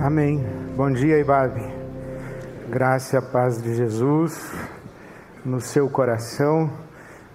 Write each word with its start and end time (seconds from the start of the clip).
Amém. 0.00 0.44
Bom 0.76 0.92
dia, 0.92 1.18
Ibabe. 1.18 1.60
Graça 2.68 3.16
e 3.16 3.18
a 3.18 3.22
paz 3.22 3.60
de 3.60 3.74
Jesus 3.74 4.52
no 5.44 5.60
seu 5.60 5.90
coração 5.90 6.70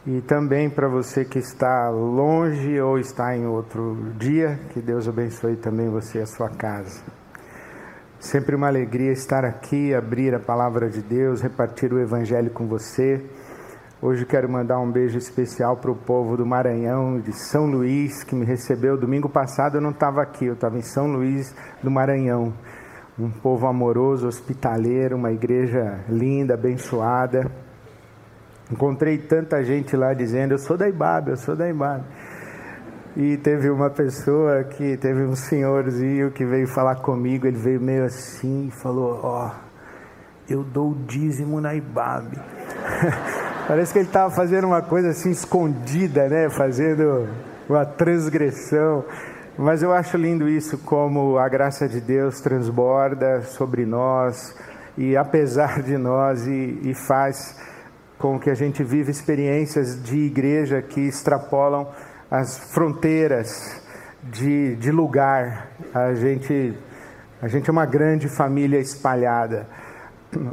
e 0.08 0.22
também 0.22 0.70
para 0.70 0.88
você 0.88 1.26
que 1.26 1.40
está 1.40 1.90
longe 1.90 2.80
ou 2.80 2.98
está 2.98 3.36
em 3.36 3.46
outro 3.46 4.14
dia, 4.18 4.60
que 4.72 4.82
Deus 4.82 5.08
abençoe 5.08 5.58
também 5.58 5.90
você 5.90 6.20
e 6.20 6.22
a 6.22 6.26
sua 6.26 6.50
casa. 6.50 7.02
Sempre 8.18 8.56
uma 8.56 8.68
alegria 8.68 9.12
estar 9.12 9.44
aqui, 9.44 9.94
abrir 9.94 10.34
a 10.34 10.40
palavra 10.40 10.90
de 10.90 11.02
Deus, 11.02 11.42
repartir 11.42 11.92
o 11.94 12.00
evangelho 12.00 12.50
com 12.52 12.66
você. 12.66 13.22
Hoje 14.06 14.26
quero 14.26 14.50
mandar 14.50 14.80
um 14.80 14.92
beijo 14.92 15.18
especial 15.18 15.78
para 15.78 15.90
o 15.90 15.96
povo 15.96 16.36
do 16.36 16.46
Maranhão, 16.46 17.22
de 17.22 17.32
São 17.32 17.68
Luís, 17.68 18.22
que 18.22 18.36
me 18.36 18.44
recebeu. 18.44 18.98
Domingo 18.98 19.30
passado 19.30 19.78
eu 19.78 19.82
não 19.82 19.92
estava 19.92 20.22
aqui, 20.22 20.44
eu 20.44 20.56
estava 20.56 20.78
em 20.78 20.82
São 20.82 21.08
Luís 21.08 21.56
do 21.82 21.90
Maranhão. 21.90 22.54
Um 23.18 23.32
povo 23.32 23.66
amoroso, 23.66 24.28
hospitaleiro, 24.28 25.16
uma 25.16 25.32
igreja 25.32 26.04
linda, 26.10 26.56
abençoada. 26.56 27.50
Encontrei 28.70 29.20
tanta 29.20 29.64
gente 29.64 29.96
lá 29.96 30.14
dizendo: 30.14 30.52
Eu 30.52 30.60
sou 30.60 30.76
da 30.76 30.90
Ibabe, 30.90 31.30
eu 31.30 31.38
sou 31.38 31.56
da 31.56 31.70
Ibabe. 31.70 32.04
E 33.16 33.38
teve 33.38 33.70
uma 33.70 33.90
pessoa 33.90 34.66
que, 34.66 34.98
teve 34.98 35.24
um 35.24 35.34
senhorzinho 35.34 36.30
que 36.30 36.44
veio 36.44 36.68
falar 36.68 36.98
comigo, 36.98 37.48
ele 37.48 37.58
veio 37.58 37.80
meio 37.80 38.04
assim 38.04 38.68
e 38.68 38.72
falou: 38.72 39.22
Ó, 39.24 39.48
oh, 39.48 39.52
eu 40.50 40.62
dou 40.62 40.92
o 40.92 40.96
dízimo 41.06 41.62
na 41.62 41.74
Ibabe. 41.74 42.38
Parece 43.66 43.94
que 43.94 44.00
ele 44.00 44.08
estava 44.08 44.30
fazendo 44.30 44.68
uma 44.68 44.82
coisa 44.82 45.10
assim 45.10 45.32
escondida, 45.32 46.28
né? 46.28 46.50
Fazendo 46.50 47.30
uma 47.70 47.86
transgressão. 47.86 49.06
Mas 49.58 49.82
eu 49.82 49.94
acho 49.94 50.18
lindo 50.18 50.50
isso, 50.50 50.78
como 50.80 51.38
a 51.38 51.48
graça 51.48 51.88
de 51.88 52.02
Deus 52.02 52.42
transborda 52.42 53.42
sobre 53.44 53.86
nós 53.86 54.54
e 54.98 55.16
apesar 55.16 55.82
de 55.82 55.98
nós 55.98 56.46
e, 56.46 56.80
e 56.84 56.94
faz 56.94 57.58
com 58.18 58.38
que 58.38 58.50
a 58.50 58.54
gente 58.54 58.84
viva 58.84 59.10
experiências 59.10 60.02
de 60.04 60.18
igreja 60.18 60.82
que 60.82 61.00
extrapolam 61.00 61.88
as 62.30 62.58
fronteiras 62.58 63.82
de, 64.24 64.76
de 64.76 64.92
lugar. 64.92 65.70
A 65.94 66.14
gente, 66.14 66.74
a 67.42 67.48
gente 67.48 67.70
é 67.70 67.72
uma 67.72 67.86
grande 67.86 68.28
família 68.28 68.80
espalhada. 68.80 69.68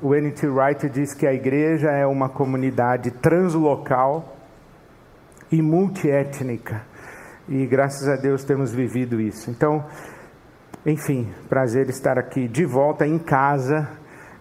O 0.03 0.15
N.T. 0.15 0.47
Wright 0.47 0.89
diz 0.89 1.15
que 1.15 1.27
a 1.27 1.33
igreja 1.33 1.91
é 1.91 2.07
uma 2.07 2.29
comunidade 2.29 3.11
translocal 3.11 4.37
e 5.51 5.61
multiétnica. 5.61 6.83
E 7.49 7.67
graças 7.67 8.09
a 8.09 8.17
Deus 8.17 8.45
temos 8.45 8.73
vivido 8.73 9.21
isso. 9.21 9.51
Então, 9.51 9.85
enfim, 10.87 11.29
prazer 11.49 11.89
estar 11.89 12.19
aqui 12.19 12.47
de 12.47 12.65
volta 12.65 13.07
em 13.07 13.19
casa, 13.19 13.89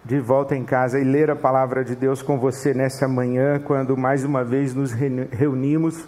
de 0.04 0.20
volta 0.20 0.56
em 0.56 0.64
casa 0.64 0.98
e 0.98 1.04
ler 1.04 1.30
a 1.30 1.36
palavra 1.36 1.84
de 1.84 1.94
Deus 1.94 2.22
com 2.22 2.38
você 2.38 2.72
nessa 2.72 3.06
manhã, 3.08 3.58
quando 3.58 3.96
mais 3.96 4.24
uma 4.24 4.44
vez 4.44 4.74
nos 4.74 4.92
reunimos 4.92 6.06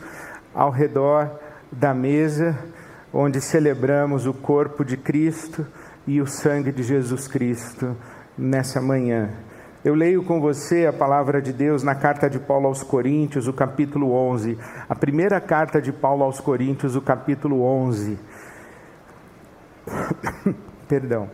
ao 0.54 0.70
redor 0.70 1.30
da 1.70 1.92
mesa, 1.92 2.58
onde 3.12 3.40
celebramos 3.40 4.26
o 4.26 4.32
corpo 4.32 4.84
de 4.84 4.96
Cristo 4.96 5.66
e 6.06 6.20
o 6.20 6.26
sangue 6.26 6.72
de 6.72 6.82
Jesus 6.82 7.28
Cristo 7.28 7.96
nessa 8.36 8.80
manhã. 8.80 9.30
Eu 9.84 9.94
leio 9.94 10.22
com 10.22 10.40
você 10.40 10.86
a 10.86 10.92
palavra 10.92 11.42
de 11.42 11.52
Deus 11.52 11.82
na 11.82 11.94
carta 11.94 12.30
de 12.30 12.38
Paulo 12.38 12.68
aos 12.68 12.84
Coríntios, 12.84 13.48
o 13.48 13.52
capítulo 13.52 14.12
11. 14.12 14.56
A 14.88 14.94
primeira 14.94 15.40
carta 15.40 15.82
de 15.82 15.92
Paulo 15.92 16.22
aos 16.22 16.38
Coríntios, 16.38 16.94
o 16.94 17.00
capítulo 17.02 17.62
11. 17.62 18.16
Perdão. 20.86 21.28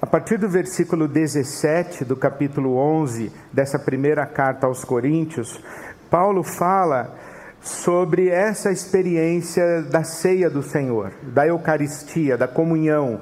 A 0.00 0.06
partir 0.06 0.38
do 0.38 0.48
versículo 0.48 1.08
17 1.08 2.04
do 2.04 2.16
capítulo 2.16 2.76
11 2.76 3.32
dessa 3.52 3.78
primeira 3.78 4.24
carta 4.24 4.66
aos 4.66 4.84
Coríntios, 4.84 5.62
Paulo 6.08 6.42
fala 6.42 7.14
sobre 7.60 8.28
essa 8.28 8.70
experiência 8.70 9.82
da 9.82 10.02
ceia 10.02 10.48
do 10.48 10.62
Senhor, 10.62 11.12
da 11.22 11.46
Eucaristia, 11.46 12.38
da 12.38 12.48
comunhão 12.48 13.20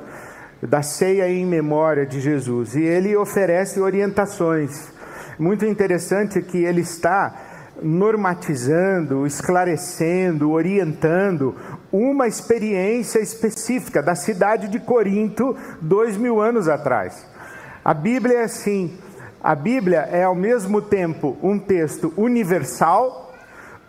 da 0.62 0.82
ceia 0.82 1.28
em 1.28 1.46
memória 1.46 2.04
de 2.04 2.20
Jesus. 2.20 2.74
E 2.74 2.82
ele 2.82 3.16
oferece 3.16 3.80
orientações. 3.80 4.91
Muito 5.38 5.64
interessante 5.64 6.42
que 6.42 6.64
ele 6.64 6.80
está 6.80 7.34
normatizando, 7.80 9.26
esclarecendo, 9.26 10.50
orientando 10.50 11.54
uma 11.92 12.26
experiência 12.26 13.20
específica 13.20 14.02
da 14.02 14.14
cidade 14.14 14.68
de 14.68 14.80
Corinto 14.80 15.56
dois 15.80 16.16
mil 16.16 16.41
anos 16.41 16.68
atrás. 16.68 17.24
A 17.84 17.94
Bíblia 17.94 18.41
é 18.41 18.44
assim: 18.44 18.98
a 19.41 19.54
Bíblia 19.54 20.08
é 20.10 20.24
ao 20.24 20.34
mesmo 20.34 20.82
tempo 20.82 21.36
um 21.42 21.58
texto 21.58 22.12
universal, 22.16 23.32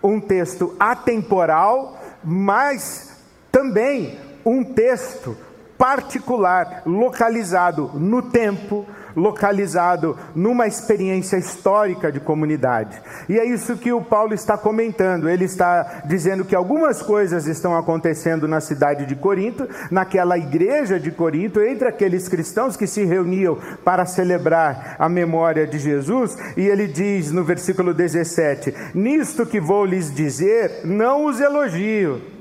um 0.03 0.19
texto 0.19 0.75
atemporal, 0.79 1.99
mas 2.23 3.17
também 3.51 4.17
um 4.45 4.63
texto 4.63 5.35
particular, 5.79 6.83
localizado 6.85 7.89
no 7.93 8.21
tempo, 8.21 8.85
localizado 9.15 10.17
numa 10.35 10.67
experiência 10.67 11.37
histórica 11.37 12.11
de 12.11 12.19
comunidade. 12.19 13.01
E 13.29 13.39
é 13.39 13.45
isso 13.45 13.77
que 13.77 13.93
o 13.93 14.01
Paulo 14.01 14.33
está 14.33 14.57
comentando. 14.57 15.29
Ele 15.29 15.45
está 15.45 16.01
dizendo 16.03 16.43
que 16.43 16.53
algumas 16.53 17.01
coisas 17.01 17.47
estão 17.47 17.77
acontecendo 17.77 18.45
na 18.45 18.59
cidade 18.59 19.05
de 19.05 19.15
Corinto, 19.15 19.69
naquela 19.89 20.37
igreja 20.37 20.99
de 20.99 21.11
Corinto, 21.11 21.61
entre 21.61 21.87
aqueles 21.87 22.27
cristãos 22.27 22.75
que 22.75 22.85
se 22.85 23.05
reuniam 23.05 23.57
para 23.85 24.05
celebrar 24.05 24.97
a 24.99 25.07
memória 25.07 25.65
de 25.65 25.79
Jesus. 25.79 26.37
E 26.57 26.67
ele 26.67 26.87
diz 26.87 27.31
no 27.31 27.45
versículo 27.45 27.93
17: 27.93 28.73
Nisto 28.93 29.45
que 29.45 29.61
vou 29.61 29.85
lhes 29.85 30.13
dizer, 30.13 30.81
não 30.83 31.23
os 31.25 31.39
elogio 31.39 32.38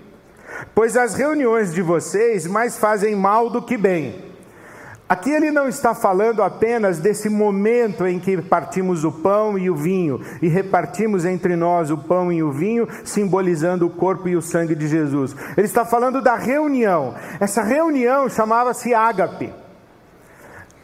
pois 0.75 0.97
as 0.97 1.15
reuniões 1.15 1.73
de 1.73 1.83
vocês 1.83 2.47
mais 2.47 2.79
fazem 2.79 3.15
mal 3.15 3.51
do 3.51 3.63
que 3.63 3.77
bem. 3.77 4.29
Aqui 5.09 5.31
ele 5.31 5.51
não 5.51 5.67
está 5.67 5.95
falando 5.95 6.43
apenas 6.43 6.99
desse 6.99 7.31
momento 7.31 8.07
em 8.07 8.21
que 8.21 8.43
partimos 8.43 9.05
o 9.05 9.11
pão 9.11 9.59
e 9.59 9.71
o 9.71 9.75
vinho 9.75 10.21
e 10.43 10.49
repartimos 10.49 11.25
entre 11.25 11.57
nós 11.57 11.91
o 11.91 11.97
pão 11.97 12.31
e 12.31 12.43
o 12.43 12.53
vinho, 12.53 12.87
simbolizando 13.05 13.87
o 13.87 13.91
corpo 13.91 14.29
e 14.29 14.37
o 14.37 14.43
sangue 14.43 14.75
de 14.75 14.87
Jesus. 14.87 15.35
Ele 15.57 15.67
está 15.67 15.87
falando 15.87 16.21
da 16.21 16.35
reunião. 16.35 17.15
Essa 17.41 17.63
reunião 17.63 18.29
chamava-se 18.29 18.93
ágape. 18.93 19.51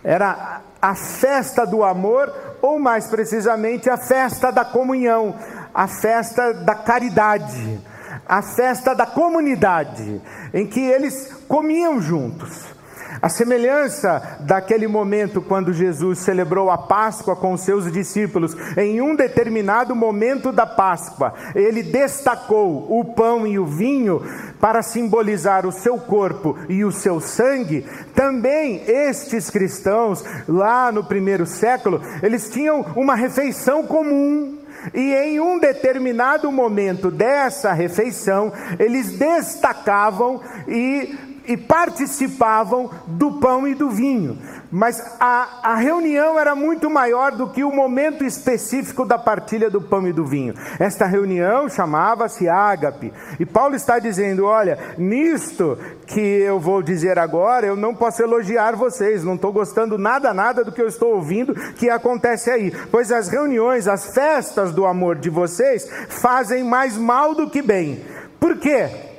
Era 0.03 0.63
a 0.81 0.95
festa 0.95 1.67
do 1.67 1.85
amor, 1.85 2.33
ou 2.63 2.79
mais 2.79 3.07
precisamente, 3.07 3.91
a 3.91 3.99
festa 3.99 4.51
da 4.51 4.65
comunhão, 4.65 5.35
a 5.75 5.87
festa 5.87 6.55
da 6.55 6.75
caridade 6.75 7.79
a 8.27 8.43
festa 8.43 8.95
da 8.95 9.07
comunidade, 9.07 10.21
em 10.53 10.67
que 10.67 10.81
eles 10.81 11.33
comiam 11.49 12.01
juntos. 12.01 12.75
A 13.23 13.29
semelhança 13.29 14.39
daquele 14.41 14.87
momento 14.87 15.41
quando 15.41 15.73
Jesus 15.73 16.19
celebrou 16.19 16.71
a 16.71 16.77
Páscoa 16.77 17.37
com 17.37 17.53
os 17.53 17.61
seus 17.61 17.91
discípulos, 17.91 18.57
em 18.77 19.01
um 19.01 19.15
determinado 19.15 19.95
momento 19.95 20.53
da 20.53 20.67
Páscoa, 20.67 21.33
ele 21.55 21.83
destacou 21.83 22.87
o 22.99 23.05
pão 23.15 23.47
e 23.47 23.59
o 23.59 23.67
vinho 23.67 24.21
para 24.61 24.83
simbolizar 24.83 25.67
o 25.67 25.73
seu 25.73 25.97
corpo 25.99 26.59
e 26.69 26.85
o 26.85 26.93
seu 26.93 27.21
sangue. 27.21 27.87
Também 28.15 28.83
estes 28.87 29.49
cristãos, 29.49 30.25
lá 30.49 30.91
no 30.91 31.05
primeiro 31.05 31.47
século, 31.47 32.03
eles 32.23 32.51
tinham 32.51 32.85
uma 32.97 33.15
refeição 33.15 33.85
comum 33.85 34.64
e 34.93 35.15
em 35.15 35.41
um 35.41 35.59
determinado 35.59 36.51
momento 36.53 37.11
dessa 37.11 37.73
refeição, 37.73 38.53
eles 38.79 39.13
destacavam 39.19 40.41
e, 40.69 41.17
e 41.47 41.57
participavam 41.57 42.91
do 43.07 43.33
pão 43.33 43.67
e 43.67 43.75
do 43.75 43.91
vinho. 43.91 44.39
Mas 44.71 45.01
a, 45.21 45.61
a 45.63 45.75
reunião 45.77 46.39
era 46.39 46.55
muito 46.55 46.91
maior 46.91 47.33
do 47.33 47.49
que 47.49 47.63
o 47.63 47.71
momento 47.71 48.25
específico 48.25 49.05
da 49.05 49.17
partilha 49.17 49.71
do 49.71 49.81
pão 49.81 50.07
e 50.09 50.13
do 50.13 50.25
vinho. 50.25 50.55
Esta 50.81 51.07
reunião 51.07 51.69
chamava-se 51.69 52.49
ágape. 52.49 53.13
E 53.39 53.47
Paulo 53.47 53.77
está 53.77 53.99
dizendo: 53.99 54.45
olha, 54.45 54.79
nisto 54.99 55.79
que 56.07 56.21
eu 56.21 56.59
vou 56.59 56.83
dizer 56.83 57.19
agora, 57.19 57.67
eu 57.67 57.77
não 57.77 57.95
posso 57.95 58.23
elogiar 58.23 58.75
vocês, 58.75 59.23
não 59.23 59.37
estou 59.37 59.53
gostando 59.53 59.97
nada, 59.97 60.35
nada 60.35 60.65
do 60.65 60.73
que 60.73 60.83
eu 60.83 60.89
estou 60.89 61.15
ouvindo 61.15 61.55
que 61.75 61.89
acontece 61.89 62.51
aí. 62.51 62.73
Pois 62.91 63.13
as 63.13 63.29
reuniões, 63.29 63.87
as 63.87 64.13
festas 64.13 64.73
do 64.73 64.87
amor 64.87 65.17
de 65.17 65.31
vocês 65.31 65.89
fazem 66.09 66.65
mais 66.65 66.97
mal 66.97 67.35
do 67.35 67.49
que 67.49 67.63
bem. 67.63 68.05
Por 68.41 68.57
quê? 68.57 69.14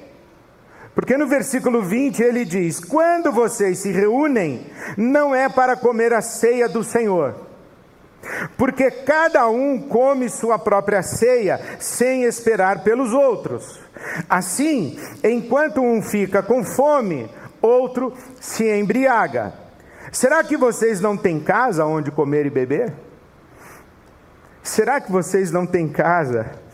Porque 0.95 1.17
no 1.17 1.27
versículo 1.27 1.81
20 1.81 2.23
ele 2.23 2.45
diz: 2.45 2.79
Quando 2.79 3.29
vocês 3.29 3.79
se 3.79 3.91
reúnem, 3.91 4.65
não 4.97 5.35
é 5.35 5.49
para 5.49 5.75
comer 5.75 6.13
a 6.13 6.21
ceia 6.21 6.69
do 6.69 6.85
Senhor, 6.85 7.35
porque 8.57 8.89
cada 8.89 9.47
um 9.49 9.77
come 9.77 10.29
sua 10.29 10.57
própria 10.57 11.03
ceia 11.03 11.59
sem 11.79 12.23
esperar 12.23 12.81
pelos 12.81 13.11
outros. 13.11 13.77
Assim, 14.29 14.97
enquanto 15.21 15.81
um 15.81 16.01
fica 16.01 16.41
com 16.41 16.63
fome, 16.63 17.29
outro 17.61 18.13
se 18.39 18.65
embriaga. 18.65 19.53
Será 20.13 20.45
que 20.45 20.55
vocês 20.55 21.01
não 21.01 21.17
têm 21.17 21.41
casa 21.41 21.85
onde 21.85 22.09
comer 22.09 22.45
e 22.45 22.49
beber? 22.49 22.93
Será 24.63 25.01
que 25.01 25.11
vocês 25.11 25.51
não 25.51 25.65
têm 25.65 25.89
casa 25.89 26.64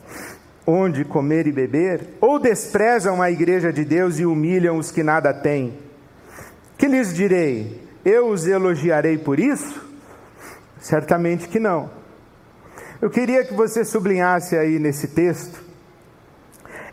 onde 0.66 1.04
comer 1.04 1.48
e 1.48 1.52
beber? 1.52 2.08
Ou 2.20 2.40
desprezam 2.40 3.22
a 3.22 3.32
igreja 3.32 3.72
de 3.72 3.84
Deus 3.84 4.20
e 4.20 4.26
humilham 4.26 4.78
os 4.78 4.92
que 4.92 5.04
nada 5.04 5.34
têm? 5.34 5.78
Que 6.78 6.88
lhes 6.88 7.14
direi? 7.14 7.88
Eu 8.04 8.30
os 8.30 8.48
elogiarei 8.48 9.18
por 9.18 9.40
isso? 9.40 9.90
Certamente 10.80 11.48
que 11.48 11.60
não. 11.60 11.90
Eu 13.02 13.10
queria 13.10 13.44
que 13.44 13.54
você 13.54 13.84
sublinhasse 13.84 14.56
aí 14.58 14.80
nesse 14.80 15.08
texto 15.08 15.62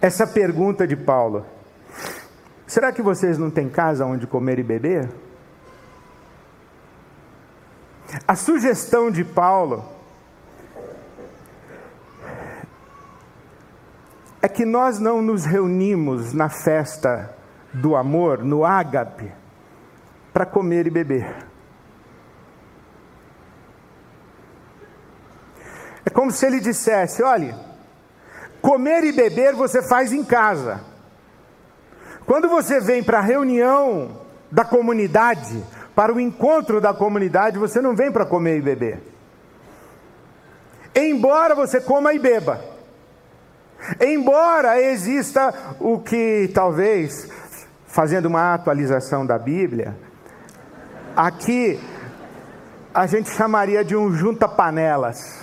essa 0.01 0.27
pergunta 0.27 0.87
de 0.87 0.97
Paulo: 0.97 1.45
Será 2.67 2.93
que 2.93 3.03
vocês 3.03 3.39
não 3.39 3.51
têm 3.51 3.69
casa 3.69 4.05
onde 4.05 4.27
comer 4.27 4.59
e 4.59 4.63
beber? 4.63 5.09
A 8.27 8.35
sugestão 8.35 9.11
de 9.11 9.25
Paulo 9.25 9.98
é 14.41 14.49
que 14.49 14.65
nós 14.65 14.99
não 14.99 15.21
nos 15.21 15.45
reunimos 15.45 16.33
na 16.33 16.49
festa 16.49 17.35
do 17.73 17.97
amor, 17.97 18.45
no 18.45 18.65
ágape, 18.65 19.33
para 20.33 20.47
comer 20.47 20.87
e 20.87 20.91
beber. 20.91 21.47
É 26.05 26.11
como 26.11 26.31
se 26.31 26.47
ele 26.47 26.61
dissesse: 26.61 27.23
olhe, 27.23 27.55
comer 28.63 29.05
e 29.05 29.13
beber 29.13 29.55
você 29.55 29.83
faz 29.83 30.13
em 30.13 30.25
casa. 30.25 30.81
Quando 32.25 32.49
você 32.49 32.81
vem 32.81 33.03
para 33.03 33.19
a 33.19 33.23
reunião 33.23 34.21
da 34.51 34.65
comunidade, 34.65 35.65
para 35.95 36.13
o 36.13 36.21
encontro 36.21 36.81
da 36.81 36.95
comunidade, 36.95 37.59
você 37.59 37.81
não 37.81 37.97
vem 37.97 38.13
para 38.13 38.25
comer 38.25 38.59
e 38.59 38.63
beber. 38.63 39.03
Embora 40.95 41.55
você 41.55 41.81
coma 41.81 42.13
e 42.13 42.19
beba. 42.19 42.78
Embora 44.01 44.81
exista 44.81 45.55
o 45.81 45.99
que 45.99 46.51
talvez, 46.53 47.29
fazendo 47.87 48.27
uma 48.27 48.55
atualização 48.55 49.25
da 49.25 49.39
Bíblia, 49.39 49.97
aqui 51.17 51.81
a 52.93 53.07
gente 53.07 53.31
chamaria 53.31 53.85
de 53.85 53.97
um 53.97 54.13
junta-panelas. 54.13 55.43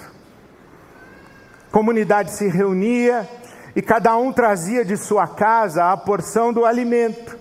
Comunidade 1.72 2.32
se 2.32 2.48
reunia 2.48 3.28
e 3.76 3.82
cada 3.82 4.16
um 4.18 4.32
trazia 4.32 4.86
de 4.86 4.96
sua 4.96 5.28
casa 5.28 5.92
a 5.92 5.98
porção 5.98 6.54
do 6.54 6.66
alimento. 6.66 7.38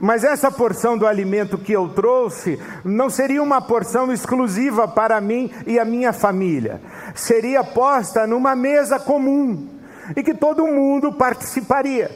Mas 0.00 0.24
essa 0.24 0.50
porção 0.50 0.98
do 0.98 1.06
alimento 1.06 1.56
que 1.56 1.72
eu 1.72 1.88
trouxe 1.90 2.60
não 2.84 3.08
seria 3.08 3.42
uma 3.42 3.62
porção 3.62 4.12
exclusiva 4.12 4.88
para 4.88 5.20
mim 5.20 5.52
e 5.66 5.78
a 5.78 5.84
minha 5.84 6.12
família. 6.12 6.80
Seria 7.14 7.62
posta 7.62 8.26
numa 8.26 8.56
mesa 8.56 8.98
comum 8.98 9.73
e 10.16 10.22
que 10.22 10.34
todo 10.34 10.66
mundo 10.66 11.12
participaria. 11.12 12.10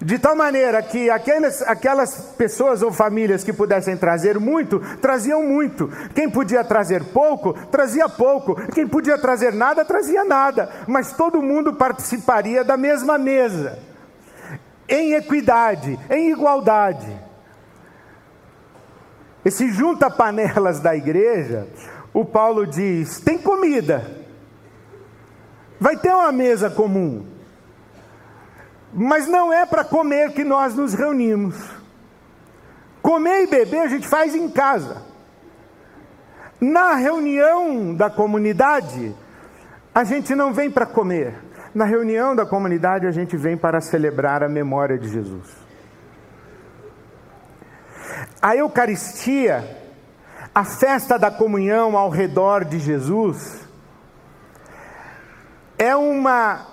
De 0.00 0.18
tal 0.18 0.36
maneira 0.36 0.82
que 0.82 1.08
aquelas, 1.08 1.62
aquelas 1.62 2.34
pessoas 2.36 2.82
ou 2.82 2.92
famílias 2.92 3.42
que 3.42 3.52
pudessem 3.52 3.96
trazer 3.96 4.38
muito, 4.38 4.78
traziam 5.00 5.42
muito. 5.42 5.90
Quem 6.14 6.28
podia 6.28 6.62
trazer 6.62 7.02
pouco, 7.04 7.54
trazia 7.70 8.08
pouco. 8.08 8.54
Quem 8.72 8.86
podia 8.86 9.16
trazer 9.16 9.54
nada, 9.54 9.84
trazia 9.84 10.22
nada. 10.22 10.70
Mas 10.86 11.12
todo 11.12 11.42
mundo 11.42 11.74
participaria 11.74 12.62
da 12.62 12.76
mesma 12.76 13.16
mesa, 13.16 13.78
em 14.86 15.14
equidade, 15.14 15.98
em 16.10 16.30
igualdade. 16.30 17.24
Esse 19.42 19.70
junta 19.70 20.10
panelas 20.10 20.78
da 20.78 20.94
igreja, 20.94 21.66
o 22.12 22.22
Paulo 22.22 22.66
diz: 22.66 23.18
tem 23.20 23.38
comida 23.38 24.15
Vai 25.80 25.96
ter 25.96 26.10
uma 26.10 26.32
mesa 26.32 26.70
comum. 26.70 27.26
Mas 28.92 29.26
não 29.26 29.52
é 29.52 29.66
para 29.66 29.84
comer 29.84 30.32
que 30.32 30.42
nós 30.42 30.74
nos 30.74 30.94
reunimos. 30.94 31.56
Comer 33.02 33.42
e 33.42 33.46
beber 33.46 33.80
a 33.80 33.88
gente 33.88 34.08
faz 34.08 34.34
em 34.34 34.48
casa. 34.48 35.02
Na 36.60 36.94
reunião 36.94 37.94
da 37.94 38.08
comunidade, 38.08 39.14
a 39.94 40.02
gente 40.02 40.34
não 40.34 40.52
vem 40.52 40.70
para 40.70 40.86
comer. 40.86 41.34
Na 41.74 41.84
reunião 41.84 42.34
da 42.34 42.46
comunidade, 42.46 43.06
a 43.06 43.10
gente 43.10 43.36
vem 43.36 43.56
para 43.56 43.82
celebrar 43.82 44.42
a 44.42 44.48
memória 44.48 44.96
de 44.96 45.08
Jesus. 45.08 45.46
A 48.40 48.56
Eucaristia, 48.56 49.78
a 50.54 50.64
festa 50.64 51.18
da 51.18 51.30
comunhão 51.30 51.96
ao 51.98 52.08
redor 52.08 52.64
de 52.64 52.78
Jesus, 52.78 53.65
é 55.78 55.94
uma 55.94 56.66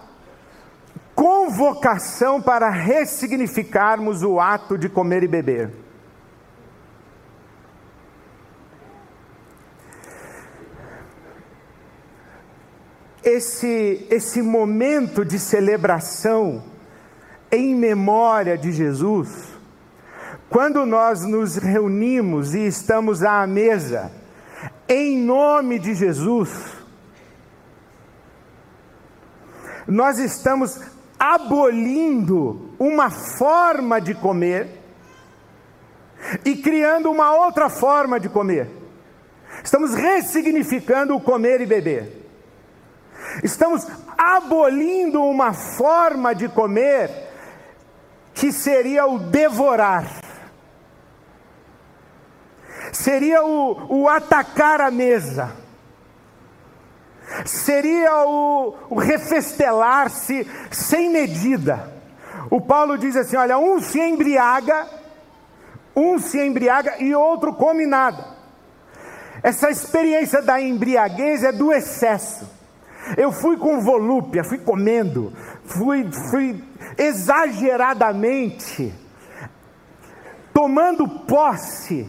convocação 1.16 2.42
para 2.42 2.70
ressignificarmos 2.70 4.24
o 4.24 4.40
ato 4.40 4.78
de 4.78 4.90
comer 4.90 5.24
e 5.24 5.28
beber. 5.28 5.72
Esse, 13.24 14.06
esse 14.10 14.42
momento 14.42 15.24
de 15.24 15.40
celebração 15.40 16.64
em 17.50 17.74
memória 17.74 18.58
de 18.58 18.72
Jesus, 18.72 19.54
quando 20.50 20.86
nós 20.86 21.24
nos 21.24 21.56
reunimos 21.56 22.54
e 22.54 22.66
estamos 22.68 23.24
à 23.24 23.48
mesa, 23.48 24.12
em 24.90 25.18
nome 25.18 25.80
de 25.80 25.94
Jesus, 25.96 26.83
nós 29.88 30.20
estamos 30.20 30.80
abolindo 31.20 32.76
uma 32.80 33.10
forma 33.10 34.00
de 34.00 34.14
comer 34.14 34.68
e 36.44 36.56
criando 36.56 37.12
uma 37.12 37.34
outra 37.34 37.70
forma 37.70 38.20
de 38.20 38.30
comer. 38.30 38.70
Estamos 39.64 39.94
ressignificando 39.94 41.16
o 41.16 41.22
comer 41.22 41.62
e 41.62 41.66
beber. 41.66 42.24
Estamos 43.44 43.88
abolindo 44.18 45.24
uma 45.24 45.54
forma 45.54 46.34
de 46.34 46.50
comer 46.50 47.10
que 48.34 48.52
seria 48.52 49.06
o 49.06 49.20
devorar. 49.20 50.06
Seria 52.92 53.44
o, 53.44 54.02
o 54.02 54.10
atacar 54.10 54.82
a 54.82 54.92
mesa 54.92 55.63
seria 57.46 58.26
o, 58.26 58.76
o 58.90 58.96
refestelar-se 58.96 60.48
sem 60.72 61.10
medida. 61.10 61.92
O 62.50 62.60
Paulo 62.62 62.98
diz 62.98 63.16
assim: 63.16 63.36
olha, 63.36 63.58
um 63.58 63.80
se 63.82 64.00
embriaga, 64.00 64.88
um 65.96 66.20
se 66.20 66.40
embriaga 66.40 66.96
e 67.00 67.16
outro 67.16 67.54
come 67.54 67.86
nada. 67.86 68.34
Essa 69.42 69.70
experiência 69.70 70.42
da 70.42 70.62
embriaguez 70.62 71.44
é 71.44 71.52
do 71.52 71.72
excesso. 71.72 72.50
Eu 73.18 73.32
fui 73.32 73.58
com 73.58 73.82
volúpia, 73.82 74.44
fui 74.44 74.58
comendo, 74.58 75.34
fui, 75.66 76.10
fui 76.30 76.64
exageradamente 76.98 78.94
tomando 80.54 81.08
posse 81.08 82.08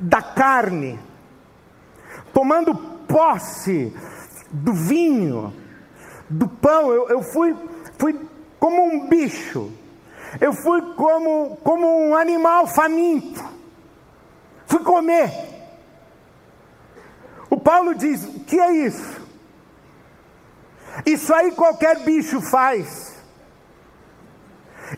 da 0.00 0.22
carne, 0.22 0.98
tomando 2.32 2.91
posse 3.12 3.94
do 4.50 4.72
vinho, 4.72 5.54
do 6.28 6.48
pão. 6.48 6.90
Eu, 6.90 7.08
eu 7.10 7.22
fui, 7.22 7.54
fui 7.98 8.18
como 8.58 8.82
um 8.82 9.06
bicho. 9.06 9.70
Eu 10.40 10.54
fui 10.54 10.80
como, 10.94 11.56
como 11.62 11.86
um 11.86 12.16
animal 12.16 12.66
faminto. 12.66 13.44
Fui 14.66 14.82
comer. 14.82 15.30
O 17.50 17.60
Paulo 17.60 17.94
diz: 17.94 18.24
o 18.24 18.40
que 18.40 18.58
é 18.58 18.72
isso? 18.72 19.20
Isso 21.04 21.34
aí 21.34 21.52
qualquer 21.52 22.00
bicho 22.00 22.40
faz. 22.40 23.12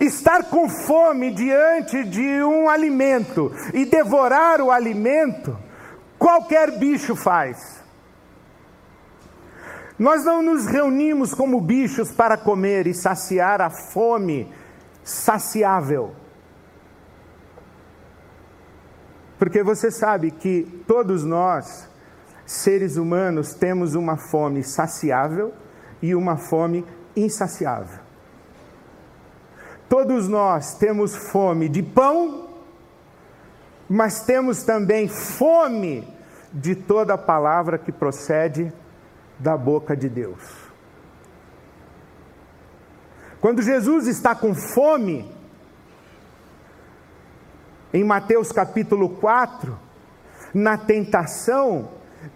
Estar 0.01 0.45
com 0.45 0.69
fome 0.69 1.33
diante 1.33 2.05
de 2.05 2.43
um 2.43 2.69
alimento 2.69 3.53
e 3.73 3.85
devorar 3.85 4.61
o 4.61 4.73
alimento, 4.73 5.57
qualquer 6.19 6.79
bicho 6.79 7.15
faz. 7.15 7.84
Nós 9.99 10.25
não 10.25 10.43
nos 10.43 10.67
reunimos 10.67 11.33
como 11.33 11.61
bichos 11.61 12.11
para 12.11 12.37
comer 12.37 12.87
e 12.87 12.95
saciar 12.95 13.61
a 13.61 13.71
fome 13.71 14.53
saciável. 15.05 16.15
Porque 19.39 19.63
você 19.63 19.91
sabe 19.91 20.31
que 20.31 20.83
todos 20.87 21.25
nós, 21.25 21.89
seres 22.45 22.97
humanos, 22.97 23.55
temos 23.55 23.95
uma 23.95 24.17
fome 24.17 24.65
saciável 24.65 25.53
e 26.03 26.15
uma 26.15 26.37
fome 26.37 26.85
insaciável. 27.15 28.01
Todos 29.89 30.27
nós 30.29 30.75
temos 30.75 31.15
fome 31.15 31.69
de 31.69 31.83
pão, 31.83 32.49
mas 33.89 34.23
temos 34.23 34.65
também 34.65 35.07
fome 35.07 36.09
de 36.53 36.75
toda 36.75 37.19
palavra 37.19 37.79
que 37.79 37.93
procede 37.93 38.73
da 39.39 39.57
boca 39.57 39.97
de 39.97 40.09
Deus. 40.09 40.65
Quando 43.41 43.61
Jesus 43.61 44.07
está 44.07 44.35
com 44.35 44.55
fome, 44.55 45.31
em 47.93 48.03
Mateus 48.03 48.51
capítulo 48.51 49.09
4, 49.09 49.79
na 50.55 50.79
tentação, 50.79 51.91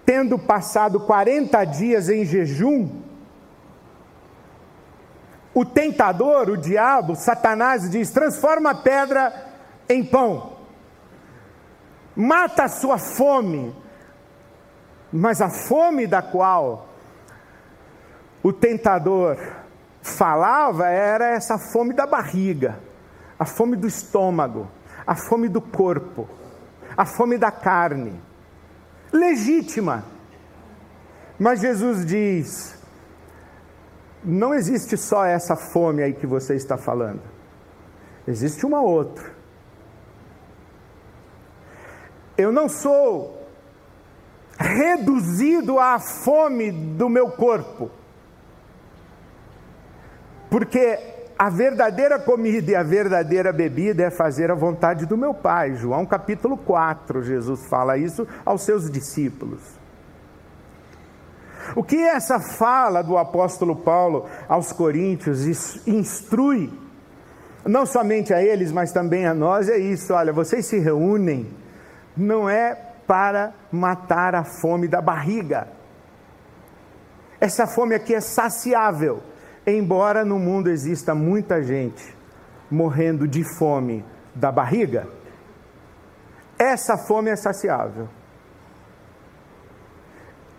tendo 0.05 0.39
passado 0.39 1.01
40 1.01 1.65
dias 1.65 2.09
em 2.09 2.25
jejum, 2.25 3.03
o 5.55 5.65
tentador, 5.65 6.51
o 6.51 6.57
diabo, 6.57 7.17
Satanás 7.17 7.91
diz: 7.91 8.11
transforma 8.11 8.71
a 8.71 8.75
pedra 8.75 9.47
em 9.89 10.05
pão, 10.05 10.59
mata 12.15 12.65
a 12.65 12.69
sua 12.69 12.99
fome, 12.99 13.75
mas 15.11 15.41
a 15.41 15.49
fome 15.49 16.07
da 16.07 16.21
qual 16.21 16.88
o 18.43 18.53
tentador 18.53 19.37
falava 20.03 20.87
era 20.89 21.27
essa 21.29 21.59
fome 21.59 21.93
da 21.93 22.07
barriga, 22.07 22.79
a 23.39 23.45
fome 23.45 23.77
do 23.77 23.87
estômago, 23.87 24.69
a 25.07 25.15
fome 25.15 25.49
do 25.49 25.61
corpo, 25.61 26.29
a 26.97 27.05
fome 27.05 27.39
da 27.39 27.51
carne, 27.51 28.21
legítima. 29.13 30.05
Mas 31.39 31.61
Jesus 31.61 32.05
diz: 32.05 32.79
não 34.25 34.53
existe 34.53 34.97
só 34.97 35.25
essa 35.25 35.57
fome 35.57 36.03
aí 36.03 36.13
que 36.13 36.27
você 36.27 36.55
está 36.55 36.77
falando. 36.77 37.23
Existe 38.27 38.67
uma 38.67 38.83
outra. 38.83 39.33
Eu 42.37 42.53
não 42.53 42.69
sou 42.69 43.49
reduzido 44.59 45.79
à 45.79 45.99
fome 45.99 46.71
do 46.71 47.09
meu 47.09 47.31
corpo. 47.31 47.91
Porque 50.51 50.99
a 51.39 51.49
verdadeira 51.49 52.19
comida 52.19 52.71
e 52.73 52.75
a 52.75 52.83
verdadeira 52.83 53.53
bebida 53.53 54.03
é 54.03 54.11
fazer 54.11 54.51
a 54.51 54.55
vontade 54.55 55.07
do 55.07 55.17
meu 55.17 55.33
Pai. 55.33 55.77
João 55.77 56.05
capítulo 56.05 56.57
4, 56.57 57.23
Jesus 57.23 57.67
fala 57.67 57.97
isso 57.97 58.27
aos 58.45 58.63
seus 58.63 58.91
discípulos. 58.91 59.61
O 61.77 61.83
que 61.85 61.97
essa 61.97 62.41
fala 62.41 63.03
do 63.03 63.17
apóstolo 63.17 63.77
Paulo 63.77 64.27
aos 64.49 64.73
Coríntios 64.73 65.47
instrui, 65.87 66.73
não 67.65 67.85
somente 67.85 68.33
a 68.33 68.43
eles, 68.43 68.73
mas 68.73 68.91
também 68.91 69.27
a 69.27 69.35
nós, 69.35 69.69
é 69.69 69.77
isso: 69.77 70.15
olha, 70.15 70.33
vocês 70.33 70.67
se 70.67 70.79
reúnem, 70.79 71.49
não 72.17 72.49
é 72.49 72.75
para 73.07 73.53
matar 73.71 74.35
a 74.35 74.45
fome 74.45 74.89
da 74.89 75.01
barriga. 75.01 75.69
Essa 77.41 77.67
fome 77.67 77.95
aqui 77.95 78.15
é 78.15 78.21
saciável, 78.21 79.23
embora 79.77 80.25
no 80.25 80.39
mundo 80.39 80.69
exista 80.69 81.15
muita 81.15 81.63
gente 81.63 82.17
morrendo 82.71 83.27
de 83.27 83.45
fome 83.57 84.05
da 84.35 84.53
barriga, 84.53 85.09
essa 86.59 86.97
fome 86.97 87.31
é 87.31 87.37
saciável. 87.37 88.09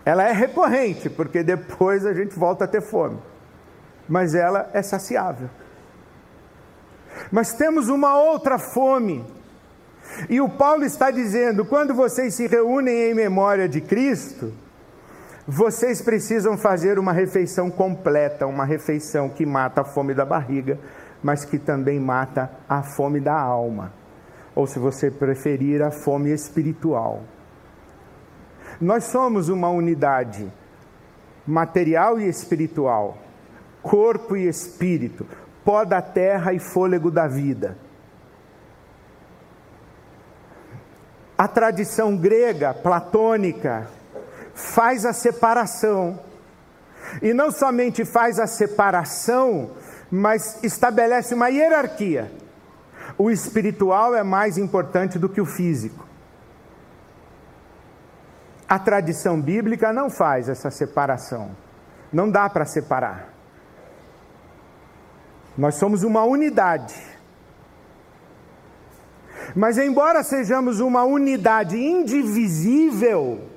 Ela 0.05 0.27
é 0.27 0.31
recorrente, 0.31 1.09
porque 1.09 1.43
depois 1.43 2.05
a 2.05 2.13
gente 2.13 2.37
volta 2.37 2.65
a 2.65 2.67
ter 2.67 2.81
fome. 2.81 3.19
Mas 4.07 4.33
ela 4.33 4.69
é 4.73 4.81
saciável. 4.81 5.49
Mas 7.31 7.53
temos 7.53 7.89
uma 7.89 8.17
outra 8.17 8.57
fome. 8.57 9.25
E 10.29 10.41
o 10.41 10.49
Paulo 10.49 10.83
está 10.83 11.11
dizendo: 11.11 11.65
quando 11.65 11.93
vocês 11.93 12.33
se 12.33 12.47
reúnem 12.47 13.11
em 13.11 13.13
memória 13.13 13.67
de 13.67 13.81
Cristo, 13.81 14.53
vocês 15.51 15.99
precisam 15.99 16.55
fazer 16.55 16.99
uma 16.99 17.11
refeição 17.11 17.71
completa, 17.71 18.45
uma 18.45 18.65
refeição 18.65 19.27
que 19.27 19.47
mata 19.47 19.81
a 19.81 19.83
fome 19.83 20.13
da 20.13 20.23
barriga, 20.23 20.77
mas 21.23 21.43
que 21.43 21.57
também 21.57 21.99
mata 21.99 22.51
a 22.69 22.83
fome 22.83 23.19
da 23.19 23.33
alma. 23.33 23.91
Ou, 24.53 24.67
se 24.67 24.77
você 24.77 25.09
preferir, 25.09 25.81
a 25.81 25.89
fome 25.89 26.29
espiritual. 26.29 27.23
Nós 28.79 29.05
somos 29.05 29.49
uma 29.49 29.69
unidade 29.69 30.53
material 31.47 32.19
e 32.19 32.29
espiritual, 32.29 33.17
corpo 33.81 34.37
e 34.37 34.47
espírito, 34.47 35.25
pó 35.65 35.83
da 35.83 35.99
terra 35.99 36.53
e 36.53 36.59
fôlego 36.59 37.09
da 37.09 37.27
vida. 37.27 37.75
A 41.35 41.47
tradição 41.47 42.15
grega, 42.15 42.71
platônica, 42.71 43.87
faz 44.59 45.05
a 45.05 45.13
separação. 45.13 46.19
E 47.21 47.33
não 47.33 47.49
somente 47.49 48.05
faz 48.05 48.39
a 48.39 48.45
separação, 48.45 49.71
mas 50.11 50.61
estabelece 50.63 51.33
uma 51.33 51.49
hierarquia. 51.49 52.31
O 53.17 53.31
espiritual 53.31 54.13
é 54.13 54.21
mais 54.21 54.57
importante 54.57 55.17
do 55.17 55.29
que 55.29 55.41
o 55.41 55.45
físico. 55.45 56.05
A 58.67 58.77
tradição 58.77 59.41
bíblica 59.41 59.91
não 59.91 60.09
faz 60.09 60.47
essa 60.47 60.69
separação. 60.69 61.51
Não 62.13 62.29
dá 62.29 62.47
para 62.49 62.65
separar. 62.65 63.33
Nós 65.57 65.75
somos 65.75 66.03
uma 66.03 66.23
unidade. 66.23 66.95
Mas, 69.55 69.77
embora 69.77 70.21
sejamos 70.21 70.79
uma 70.79 71.03
unidade 71.03 71.77
indivisível, 71.77 73.49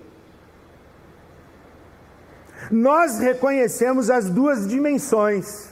nós 2.71 3.19
reconhecemos 3.19 4.11
as 4.11 4.29
duas 4.29 4.67
dimensões 4.67 5.69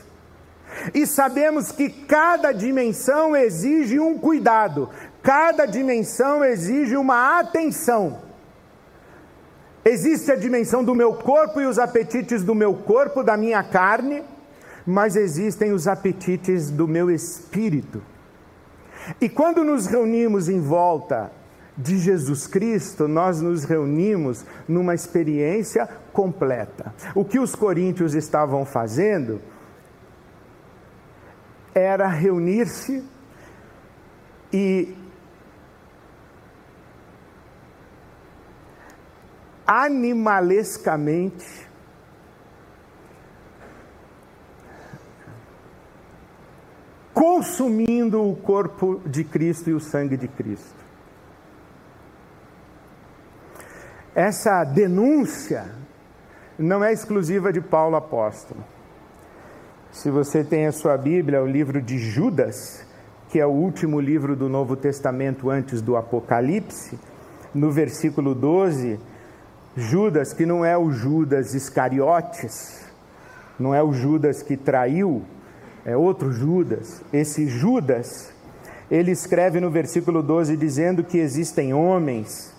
e 0.95 1.07
sabemos 1.07 1.73
que 1.73 1.89
cada 1.89 2.53
dimensão 2.53 3.37
exige 3.37 3.99
um 3.99 4.19
cuidado, 4.19 4.89
cada 5.23 5.67
dimensão 5.67 6.45
exige 6.45 6.97
uma 6.97 7.39
atenção. 7.39 8.19
Existe 9.85 10.31
a 10.31 10.37
dimensão 10.37 10.85
do 10.85 10.95
meu 10.95 11.15
corpo 11.15 11.61
e 11.61 11.67
os 11.67 11.79
apetites 11.79 12.43
do 12.43 12.55
meu 12.55 12.75
corpo, 12.75 13.23
da 13.23 13.37
minha 13.37 13.63
carne, 13.63 14.23
mas 14.87 15.17
existem 15.17 15.73
os 15.73 15.89
apetites 15.89 16.71
do 16.71 16.87
meu 16.87 17.11
espírito. 17.11 18.03
E 19.21 19.29
quando 19.29 19.65
nos 19.65 19.87
reunimos 19.87 20.49
em 20.49 20.61
volta 20.61 21.33
de 21.81 21.99
Jesus 21.99 22.47
Cristo, 22.47 23.09
nós 23.09 23.41
nos 23.41 23.65
reunimos 23.65 24.45
numa 24.69 24.95
experiência 24.95 25.89
completa. 26.13 26.95
O 27.15 27.25
que 27.25 27.39
os 27.39 27.55
coríntios 27.55 28.15
estavam 28.15 28.67
fazendo 28.67 29.41
era 31.75 32.07
reunir-se 32.09 33.03
e 34.53 34.95
animalescamente 39.67 41.69
consumindo 47.15 48.29
o 48.29 48.35
corpo 48.35 49.01
de 49.07 49.23
Cristo 49.23 49.71
e 49.71 49.75
o 49.75 49.81
sangue 49.81 50.17
de 50.17 50.27
Cristo. 50.27 50.90
Essa 54.15 54.65
denúncia 54.65 55.67
não 56.59 56.83
é 56.83 56.93
exclusiva 56.93 57.53
de 57.53 57.61
Paulo 57.61 57.95
apóstolo. 57.95 58.63
Se 59.93 60.11
você 60.11 60.43
tem 60.43 60.67
a 60.67 60.73
sua 60.73 60.97
Bíblia, 60.97 61.43
o 61.43 61.47
livro 61.47 61.81
de 61.81 61.97
Judas, 61.97 62.85
que 63.29 63.39
é 63.39 63.47
o 63.47 63.51
último 63.51 64.01
livro 64.01 64.35
do 64.35 64.49
Novo 64.49 64.75
Testamento 64.77 65.49
antes 65.49 65.81
do 65.81 65.97
Apocalipse, 65.97 66.99
no 67.55 67.71
versículo 67.71 68.35
12, 68.35 68.99
Judas, 69.77 70.33
que 70.33 70.45
não 70.45 70.65
é 70.65 70.77
o 70.77 70.91
Judas 70.91 71.55
Iscariotes, 71.55 72.85
não 73.59 73.73
é 73.73 73.83
o 73.83 73.93
Judas 73.93 74.43
que 74.43 74.57
traiu, 74.57 75.23
é 75.85 75.97
outro 75.97 76.33
Judas. 76.33 77.01
Esse 77.13 77.47
Judas, 77.47 78.33
ele 78.91 79.13
escreve 79.13 79.61
no 79.61 79.71
versículo 79.71 80.21
12 80.21 80.57
dizendo 80.57 81.05
que 81.05 81.19
existem 81.19 81.73
homens 81.73 82.50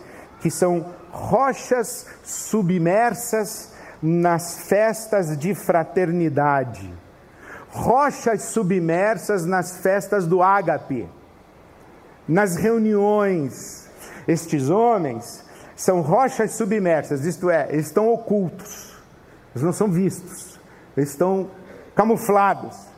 que 0.41 0.51
são 0.51 0.93
rochas 1.11 2.05
submersas 2.23 3.71
nas 4.01 4.61
festas 4.61 5.37
de 5.37 5.53
fraternidade, 5.53 6.91
rochas 7.69 8.41
submersas 8.45 9.45
nas 9.45 9.77
festas 9.77 10.25
do 10.25 10.41
ágape, 10.41 11.07
nas 12.27 12.55
reuniões. 12.55 13.87
Estes 14.27 14.69
homens 14.69 15.45
são 15.75 16.01
rochas 16.01 16.51
submersas, 16.51 17.25
isto 17.25 17.49
é, 17.49 17.67
eles 17.69 17.87
estão 17.87 18.11
ocultos, 18.11 18.95
eles 19.51 19.63
não 19.63 19.73
são 19.73 19.89
vistos, 19.89 20.59
eles 20.97 21.09
estão 21.09 21.49
camuflados. 21.95 22.91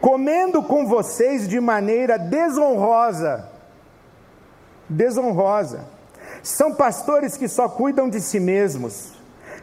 comendo 0.00 0.62
com 0.62 0.86
vocês 0.86 1.48
de 1.48 1.58
maneira 1.58 2.18
desonrosa. 2.18 3.53
Desonrosa. 4.94 5.84
São 6.42 6.74
pastores 6.74 7.36
que 7.36 7.48
só 7.48 7.68
cuidam 7.68 8.08
de 8.08 8.20
si 8.20 8.38
mesmos. 8.38 9.12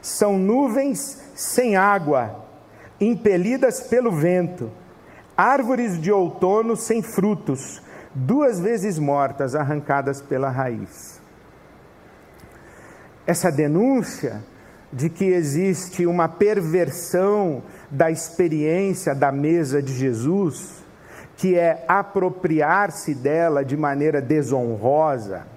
São 0.02 0.38
nuvens 0.38 1.22
sem 1.36 1.76
água, 1.76 2.44
impelidas 3.00 3.82
pelo 3.82 4.12
vento. 4.12 4.70
Árvores 5.38 6.00
de 6.00 6.12
outono 6.12 6.76
sem 6.76 7.02
frutos, 7.02 7.82
duas 8.14 8.60
vezes 8.60 9.00
mortas, 9.00 9.56
arrancadas 9.56 10.22
pela 10.22 10.50
raiz. 10.50 11.22
Essa 13.26 13.52
denúncia 13.52 14.44
de 14.92 15.10
que 15.10 15.26
existe 15.26 16.06
uma 16.06 16.28
perversão 16.28 17.64
da 17.90 18.12
experiência 18.12 19.16
da 19.16 19.32
mesa 19.32 19.82
de 19.82 19.94
Jesus, 19.94 20.81
que 21.42 21.58
é 21.58 21.84
apropriar-se 21.88 23.16
dela 23.16 23.66
de 23.66 23.76
maneira 23.76 24.22
desonrosa, 24.22 25.48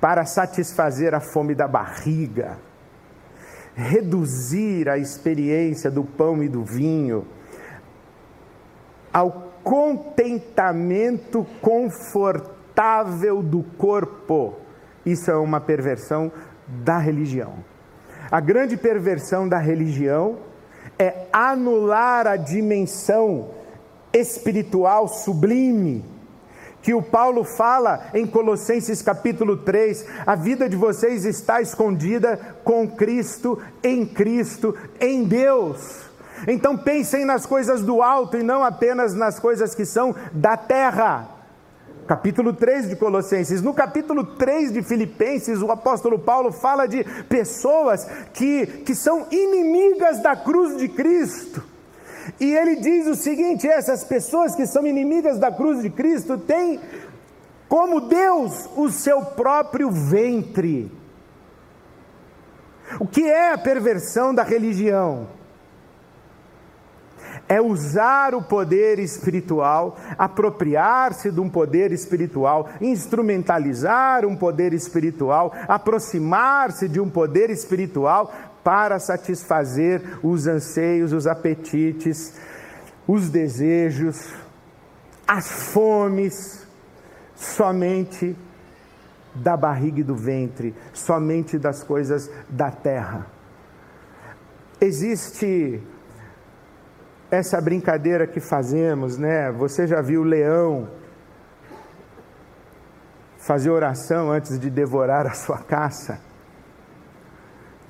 para 0.00 0.24
satisfazer 0.24 1.12
a 1.12 1.18
fome 1.18 1.56
da 1.56 1.66
barriga, 1.66 2.56
reduzir 3.74 4.88
a 4.88 4.96
experiência 4.96 5.90
do 5.90 6.04
pão 6.04 6.40
e 6.40 6.48
do 6.48 6.62
vinho 6.62 7.26
ao 9.12 9.50
contentamento 9.64 11.44
confortável 11.60 13.42
do 13.42 13.64
corpo. 13.76 14.54
Isso 15.04 15.32
é 15.32 15.36
uma 15.36 15.60
perversão 15.60 16.30
da 16.68 16.96
religião. 16.96 17.54
A 18.30 18.38
grande 18.38 18.76
perversão 18.76 19.48
da 19.48 19.58
religião 19.58 20.38
é 20.96 21.26
anular 21.32 22.28
a 22.28 22.36
dimensão 22.36 23.58
espiritual 24.12 25.08
sublime 25.08 26.04
que 26.82 26.94
o 26.94 27.02
Paulo 27.02 27.44
fala 27.44 28.08
em 28.14 28.26
Colossenses 28.26 29.02
capítulo 29.02 29.58
3, 29.58 30.06
a 30.26 30.34
vida 30.34 30.68
de 30.68 30.76
vocês 30.76 31.24
está 31.24 31.60
escondida 31.60 32.56
com 32.64 32.88
Cristo, 32.88 33.58
em 33.82 34.06
Cristo, 34.06 34.74
em 35.00 35.24
Deus. 35.24 36.08
Então 36.48 36.76
pensem 36.76 37.24
nas 37.24 37.44
coisas 37.44 37.82
do 37.82 38.02
alto 38.02 38.36
e 38.36 38.42
não 38.42 38.64
apenas 38.64 39.14
nas 39.14 39.38
coisas 39.38 39.74
que 39.74 39.84
são 39.84 40.14
da 40.32 40.56
terra. 40.56 41.28
Capítulo 42.06 42.52
3 42.52 42.88
de 42.88 42.96
Colossenses. 42.96 43.62
No 43.62 43.74
capítulo 43.74 44.24
3 44.24 44.72
de 44.72 44.82
Filipenses, 44.82 45.60
o 45.60 45.70
apóstolo 45.70 46.18
Paulo 46.18 46.50
fala 46.50 46.86
de 46.86 47.04
pessoas 47.28 48.04
que, 48.32 48.66
que 48.66 48.94
são 48.94 49.26
inimigas 49.30 50.20
da 50.20 50.34
cruz 50.34 50.78
de 50.78 50.88
Cristo. 50.88 51.62
E 52.38 52.52
ele 52.52 52.76
diz 52.76 53.06
o 53.06 53.14
seguinte: 53.14 53.66
essas 53.68 54.04
pessoas 54.04 54.54
que 54.54 54.66
são 54.66 54.86
inimigas 54.86 55.38
da 55.38 55.50
cruz 55.50 55.82
de 55.82 55.90
Cristo 55.90 56.38
têm 56.38 56.80
como 57.68 58.00
Deus 58.00 58.68
o 58.76 58.90
seu 58.90 59.22
próprio 59.22 59.90
ventre. 59.90 60.90
O 62.98 63.06
que 63.06 63.22
é 63.22 63.52
a 63.52 63.58
perversão 63.58 64.34
da 64.34 64.42
religião? 64.42 65.28
é 67.50 67.60
usar 67.60 68.32
o 68.32 68.40
poder 68.40 69.00
espiritual, 69.00 69.96
apropriar-se 70.16 71.32
de 71.32 71.40
um 71.40 71.50
poder 71.50 71.90
espiritual, 71.90 72.68
instrumentalizar 72.80 74.24
um 74.24 74.36
poder 74.36 74.72
espiritual, 74.72 75.52
aproximar-se 75.66 76.88
de 76.88 77.00
um 77.00 77.10
poder 77.10 77.50
espiritual 77.50 78.32
para 78.62 78.98
satisfazer 78.98 80.02
os 80.22 80.46
anseios, 80.46 81.12
os 81.12 81.26
apetites, 81.26 82.34
os 83.06 83.30
desejos, 83.30 84.34
as 85.26 85.50
fomes, 85.72 86.66
somente 87.34 88.36
da 89.34 89.56
barriga 89.56 90.00
e 90.00 90.04
do 90.04 90.14
ventre, 90.14 90.74
somente 90.92 91.58
das 91.58 91.82
coisas 91.82 92.30
da 92.48 92.70
terra. 92.70 93.26
Existe 94.80 95.80
essa 97.30 97.60
brincadeira 97.60 98.26
que 98.26 98.40
fazemos, 98.40 99.16
né? 99.16 99.52
Você 99.52 99.86
já 99.86 100.02
viu 100.02 100.22
o 100.22 100.24
leão 100.24 100.88
fazer 103.38 103.70
oração 103.70 104.30
antes 104.30 104.58
de 104.58 104.68
devorar 104.68 105.26
a 105.26 105.34
sua 105.34 105.58
caça? 105.58 106.29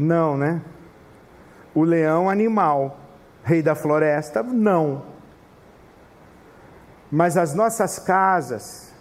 Não, 0.01 0.35
né? 0.35 0.63
O 1.75 1.85
leão 1.85 2.31
animal, 2.31 2.99
rei 3.45 3.63
da 3.63 3.75
floresta, 3.75 4.43
não. 4.43 5.05
Mas 7.13 7.37
as 7.37 7.55
nossas 7.55 7.99
casas, 7.99 8.95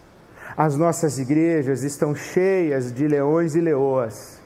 as 0.57 0.75
nossas 0.75 1.17
igrejas 1.17 1.83
estão 1.83 2.13
cheias 2.13 2.91
de 2.91 3.07
leões 3.07 3.55
e 3.55 3.61
leoas, 3.61 4.41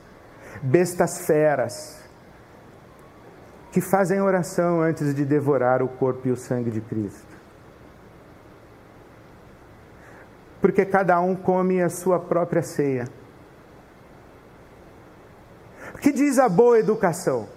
bestas 0.61 1.25
feras, 1.25 1.99
que 3.71 3.81
fazem 3.81 4.21
oração 4.21 4.79
antes 4.79 5.15
de 5.15 5.25
devorar 5.25 5.81
o 5.81 5.87
corpo 5.87 6.27
e 6.27 6.31
o 6.31 6.37
sangue 6.37 6.69
de 6.69 6.81
Cristo. 6.81 7.33
Porque 10.61 10.85
cada 10.85 11.19
um 11.19 11.35
come 11.35 11.81
a 11.81 11.89
sua 11.89 12.19
própria 12.19 12.61
ceia. 12.61 13.22
Que 16.03 16.11
diz 16.11 16.37
a 16.37 16.49
boa 16.49 16.77
educação? 16.77 17.47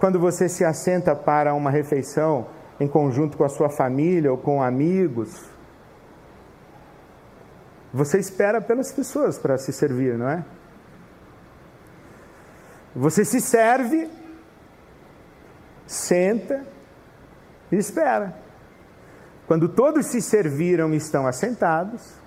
Quando 0.00 0.18
você 0.18 0.48
se 0.48 0.64
assenta 0.64 1.14
para 1.14 1.54
uma 1.54 1.70
refeição 1.70 2.48
em 2.80 2.88
conjunto 2.88 3.36
com 3.36 3.44
a 3.44 3.48
sua 3.48 3.70
família 3.70 4.32
ou 4.32 4.36
com 4.36 4.60
amigos, 4.60 5.48
você 7.94 8.18
espera 8.18 8.60
pelas 8.60 8.90
pessoas 8.90 9.38
para 9.38 9.56
se 9.58 9.72
servir, 9.72 10.18
não 10.18 10.28
é? 10.28 10.44
Você 12.96 13.24
se 13.24 13.40
serve 13.40 14.10
senta 15.86 16.66
e 17.70 17.76
espera. 17.76 18.34
Quando 19.46 19.68
todos 19.68 20.06
se 20.06 20.20
serviram 20.20 20.92
e 20.92 20.96
estão 20.96 21.28
assentados, 21.28 22.20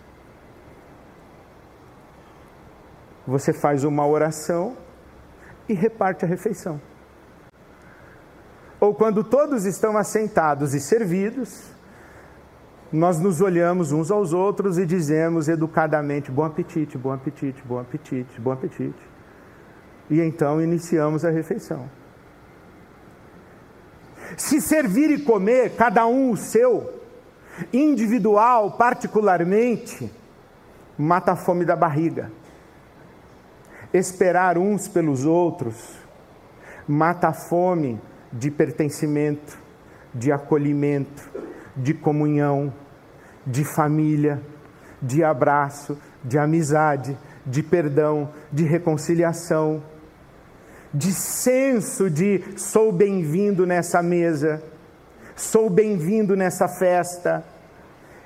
você 3.28 3.52
faz 3.52 3.84
uma 3.84 4.06
oração 4.06 4.78
e 5.68 5.74
reparte 5.74 6.26
a 6.26 6.28
refeição. 6.28 6.80
Ou 8.80 8.94
quando 8.94 9.24
todos 9.24 9.66
estão 9.66 9.98
assentados 9.98 10.74
e 10.74 10.80
servidos, 10.80 11.72
nós 12.92 13.20
nos 13.20 13.42
olhamos 13.42 13.92
uns 13.92 14.12
aos 14.12 14.32
outros 14.32 14.78
e 14.78 14.86
dizemos 14.86 15.48
educadamente: 15.48 16.32
bom 16.32 16.44
apetite, 16.44 16.98
bom 16.98 17.12
apetite, 17.12 17.64
bom 17.66 17.80
apetite, 17.80 18.40
bom 18.40 18.52
apetite. 18.52 19.16
E 20.10 20.22
então 20.22 20.62
iniciamos 20.62 21.26
a 21.26 21.32
refeição. 21.32 21.90
Se 24.38 24.62
servir 24.62 25.10
e 25.12 25.22
comer, 25.22 25.76
cada 25.76 26.06
um 26.06 26.32
o 26.32 26.38
seu, 26.38 27.02
individual, 27.72 28.72
particularmente, 28.72 30.12
mata 30.98 31.32
a 31.32 31.36
fome 31.36 31.66
da 31.66 31.76
barriga. 31.76 32.32
Esperar 33.94 34.58
uns 34.58 34.88
pelos 34.88 35.26
outros, 35.26 35.98
mata 36.88 37.30
a 37.30 37.34
fome 37.34 38.00
de 38.32 38.52
pertencimento, 38.52 39.58
de 40.14 40.32
acolhimento, 40.32 41.30
de 41.76 41.94
comunhão, 41.94 42.74
de 43.46 43.64
família, 43.64 44.42
de 45.02 45.24
abraço, 45.24 45.98
de 46.24 46.38
amizade, 46.38 47.18
de 47.46 47.62
perdão, 47.62 48.30
de 48.52 48.64
reconciliação 48.64 49.84
de 50.96 51.12
senso 51.12 52.10
de 52.10 52.42
sou 52.56 52.90
bem-vindo 52.90 53.66
nessa 53.66 54.02
mesa, 54.02 54.64
sou 55.36 55.70
bem-vindo 55.70 56.38
nessa 56.38 56.70
festa, 56.70 57.44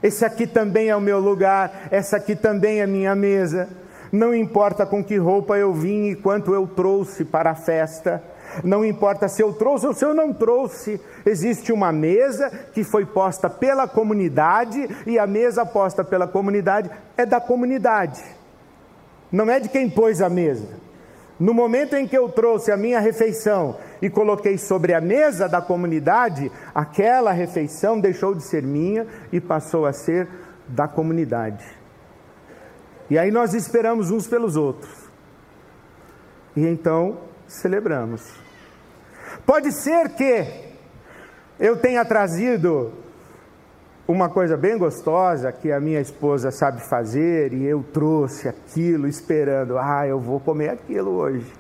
esse 0.03 0.23
aqui 0.23 0.45
também 0.45 0.89
é 0.89 0.95
o 0.95 1.01
meu 1.01 1.19
lugar, 1.19 1.87
essa 1.89 2.17
aqui 2.17 2.35
também 2.35 2.79
é 2.79 2.87
minha 2.87 3.15
mesa. 3.15 3.67
Não 4.11 4.33
importa 4.33 4.85
com 4.85 5.03
que 5.03 5.17
roupa 5.17 5.57
eu 5.57 5.73
vim 5.73 6.09
e 6.09 6.15
quanto 6.15 6.53
eu 6.53 6.65
trouxe 6.67 7.23
para 7.23 7.51
a 7.51 7.55
festa, 7.55 8.23
não 8.63 8.83
importa 8.83 9.27
se 9.27 9.41
eu 9.41 9.53
trouxe 9.53 9.85
ou 9.85 9.93
se 9.93 10.03
eu 10.03 10.13
não 10.13 10.33
trouxe, 10.33 10.99
existe 11.25 11.71
uma 11.71 11.91
mesa 11.91 12.49
que 12.73 12.83
foi 12.83 13.05
posta 13.05 13.49
pela 13.49 13.87
comunidade 13.87 14.87
e 15.05 15.19
a 15.19 15.27
mesa 15.27 15.65
posta 15.65 16.03
pela 16.03 16.27
comunidade 16.27 16.89
é 17.15 17.25
da 17.25 17.39
comunidade, 17.39 18.23
não 19.31 19.49
é 19.49 19.59
de 19.59 19.69
quem 19.69 19.89
pôs 19.89 20.21
a 20.21 20.29
mesa. 20.29 20.67
No 21.39 21.53
momento 21.53 21.95
em 21.95 22.05
que 22.05 22.17
eu 22.17 22.27
trouxe 22.27 22.69
a 22.69 22.75
minha 22.75 22.99
refeição 22.99 23.77
e 24.01 24.09
coloquei 24.09 24.57
sobre 24.57 24.93
a 24.93 24.99
mesa 24.99 25.47
da 25.47 25.61
comunidade, 25.61 26.51
aquela 26.75 27.31
refeição 27.31 27.97
deixou 27.97 28.35
de 28.35 28.43
ser 28.43 28.61
minha 28.61 29.07
e 29.31 29.39
passou 29.39 29.85
a 29.85 29.93
ser 29.93 30.27
da 30.67 30.85
comunidade. 30.85 31.78
E 33.09 33.17
aí 33.17 33.31
nós 33.31 33.53
esperamos 33.53 34.11
uns 34.11 34.27
pelos 34.27 34.55
outros. 34.55 35.09
E 36.55 36.65
então 36.65 37.17
celebramos. 37.47 38.21
Pode 39.45 39.71
ser 39.71 40.09
que 40.09 40.45
eu 41.59 41.77
tenha 41.77 42.05
trazido 42.05 42.93
uma 44.07 44.29
coisa 44.29 44.57
bem 44.57 44.77
gostosa 44.77 45.51
que 45.51 45.71
a 45.71 45.79
minha 45.79 46.01
esposa 46.01 46.51
sabe 46.51 46.81
fazer 46.81 47.53
e 47.53 47.65
eu 47.65 47.83
trouxe 47.93 48.47
aquilo 48.47 49.07
esperando, 49.07 49.77
ah, 49.77 50.07
eu 50.07 50.19
vou 50.19 50.39
comer 50.39 50.69
aquilo 50.69 51.11
hoje. 51.11 51.51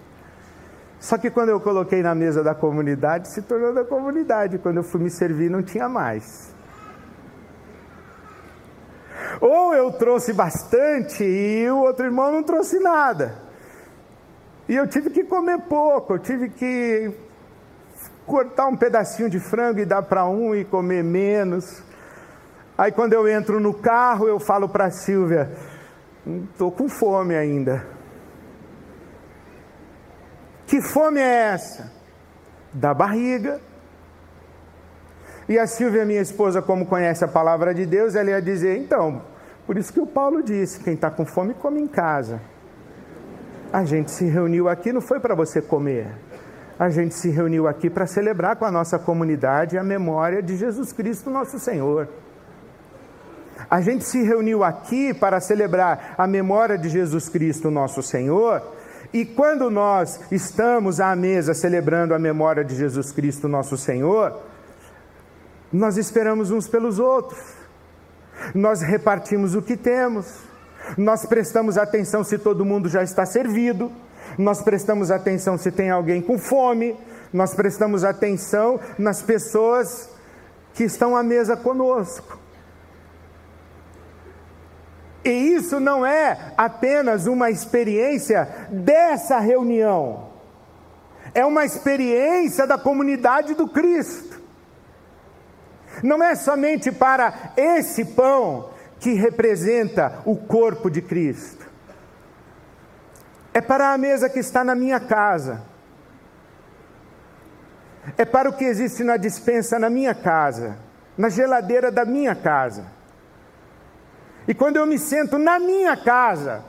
Só 0.99 1.17
que 1.17 1.29
quando 1.29 1.49
eu 1.49 1.59
coloquei 1.59 2.01
na 2.01 2.13
mesa 2.13 2.43
da 2.43 2.53
comunidade, 2.53 3.29
se 3.29 3.41
tornou 3.41 3.73
da 3.73 3.85
comunidade. 3.85 4.57
Quando 4.57 4.77
eu 4.77 4.83
fui 4.83 4.99
me 4.99 5.09
servir, 5.09 5.49
não 5.49 5.63
tinha 5.63 5.87
mais. 5.87 6.53
Ou 9.41 9.73
eu 9.73 9.91
trouxe 9.91 10.33
bastante 10.33 11.23
e 11.23 11.69
o 11.69 11.79
outro 11.79 12.05
irmão 12.05 12.31
não 12.31 12.43
trouxe 12.43 12.79
nada. 12.79 13.35
E 14.67 14.75
eu 14.75 14.87
tive 14.87 15.09
que 15.09 15.23
comer 15.23 15.59
pouco, 15.61 16.13
eu 16.13 16.19
tive 16.19 16.49
que 16.49 17.11
cortar 18.25 18.67
um 18.67 18.75
pedacinho 18.75 19.29
de 19.29 19.39
frango 19.39 19.79
e 19.79 19.85
dar 19.85 20.03
para 20.03 20.25
um 20.25 20.53
e 20.53 20.63
comer 20.63 21.03
menos. 21.03 21.81
Aí 22.77 22.91
quando 22.91 23.13
eu 23.13 23.27
entro 23.27 23.59
no 23.59 23.73
carro, 23.73 24.27
eu 24.27 24.39
falo 24.39 24.69
para 24.69 24.85
a 24.85 24.91
Silvia: 24.91 25.49
estou 26.51 26.71
com 26.71 26.87
fome 26.87 27.35
ainda. 27.35 27.85
Que 30.67 30.81
fome 30.81 31.19
é 31.19 31.53
essa? 31.53 31.91
Da 32.71 32.93
barriga. 32.93 33.59
E 35.47 35.57
a 35.57 35.65
Silvia, 35.65 36.05
minha 36.05 36.21
esposa, 36.21 36.61
como 36.61 36.85
conhece 36.85 37.25
a 37.25 37.27
palavra 37.27 37.73
de 37.73 37.87
Deus, 37.87 38.13
ela 38.13 38.29
ia 38.29 38.41
dizer: 38.41 38.77
então, 38.77 39.23
por 39.69 39.77
isso 39.77 39.93
que 39.93 39.99
o 39.99 40.07
Paulo 40.07 40.41
disse: 40.41 40.79
quem 40.79 40.95
está 40.95 41.11
com 41.11 41.23
fome, 41.23 41.53
come 41.53 41.79
em 41.79 41.85
casa. 41.85 42.41
A 43.71 43.85
gente 43.85 44.09
se 44.09 44.25
reuniu 44.25 44.67
aqui, 44.67 44.91
não 44.91 44.99
foi 44.99 45.19
para 45.19 45.35
você 45.35 45.61
comer. 45.61 46.07
A 46.79 46.89
gente 46.89 47.13
se 47.13 47.29
reuniu 47.29 47.67
aqui 47.67 47.87
para 47.87 48.07
celebrar 48.07 48.55
com 48.55 48.65
a 48.65 48.71
nossa 48.71 48.97
comunidade 48.97 49.77
a 49.77 49.83
memória 49.83 50.41
de 50.41 50.57
Jesus 50.57 50.91
Cristo, 50.91 51.29
nosso 51.29 51.59
Senhor. 51.59 52.09
A 53.69 53.79
gente 53.79 54.05
se 54.05 54.23
reuniu 54.23 54.63
aqui 54.63 55.13
para 55.13 55.39
celebrar 55.39 56.15
a 56.17 56.25
memória 56.25 56.75
de 56.75 56.89
Jesus 56.89 57.29
Cristo, 57.29 57.69
nosso 57.69 58.01
Senhor, 58.01 58.63
e 59.13 59.23
quando 59.23 59.69
nós 59.69 60.19
estamos 60.31 60.99
à 60.99 61.15
mesa 61.15 61.53
celebrando 61.53 62.15
a 62.15 62.17
memória 62.17 62.65
de 62.65 62.75
Jesus 62.75 63.11
Cristo, 63.11 63.47
nosso 63.47 63.77
Senhor, 63.77 64.35
nós 65.71 65.95
esperamos 65.95 66.49
uns 66.49 66.67
pelos 66.67 66.97
outros, 66.97 67.58
nós 68.53 68.81
repartimos 68.81 69.55
o 69.55 69.61
que 69.61 69.77
temos, 69.77 70.25
nós 70.97 71.25
prestamos 71.25 71.77
atenção 71.77 72.23
se 72.23 72.37
todo 72.37 72.65
mundo 72.65 72.89
já 72.89 73.03
está 73.03 73.25
servido, 73.25 73.91
nós 74.37 74.61
prestamos 74.61 75.11
atenção 75.11 75.57
se 75.57 75.71
tem 75.71 75.89
alguém 75.89 76.21
com 76.21 76.37
fome, 76.37 76.95
nós 77.31 77.53
prestamos 77.53 78.03
atenção 78.03 78.79
nas 78.97 79.21
pessoas 79.21 80.09
que 80.73 80.83
estão 80.83 81.15
à 81.15 81.23
mesa 81.23 81.55
conosco. 81.55 82.39
E 85.23 85.29
isso 85.29 85.79
não 85.79 86.05
é 86.05 86.53
apenas 86.57 87.27
uma 87.27 87.51
experiência 87.51 88.47
dessa 88.69 89.37
reunião, 89.39 90.29
é 91.33 91.45
uma 91.45 91.65
experiência 91.65 92.65
da 92.65 92.77
comunidade 92.77 93.53
do 93.53 93.67
Cristo. 93.67 94.28
Não 96.03 96.23
é 96.23 96.35
somente 96.35 96.91
para 96.91 97.53
esse 97.57 98.05
pão 98.05 98.71
que 98.99 99.13
representa 99.13 100.21
o 100.25 100.35
corpo 100.35 100.89
de 100.89 101.01
Cristo, 101.01 101.67
é 103.53 103.61
para 103.61 103.93
a 103.93 103.97
mesa 103.97 104.29
que 104.29 104.39
está 104.39 104.63
na 104.63 104.75
minha 104.75 104.99
casa, 104.99 105.61
é 108.17 108.25
para 108.25 108.49
o 108.49 108.53
que 108.53 108.65
existe 108.65 109.03
na 109.03 109.17
dispensa 109.17 109.79
na 109.79 109.89
minha 109.89 110.13
casa, 110.13 110.77
na 111.17 111.29
geladeira 111.29 111.91
da 111.91 112.05
minha 112.05 112.35
casa. 112.35 112.85
E 114.47 114.53
quando 114.53 114.77
eu 114.77 114.85
me 114.85 114.97
sento 114.97 115.37
na 115.37 115.59
minha 115.59 115.95
casa 115.95 116.63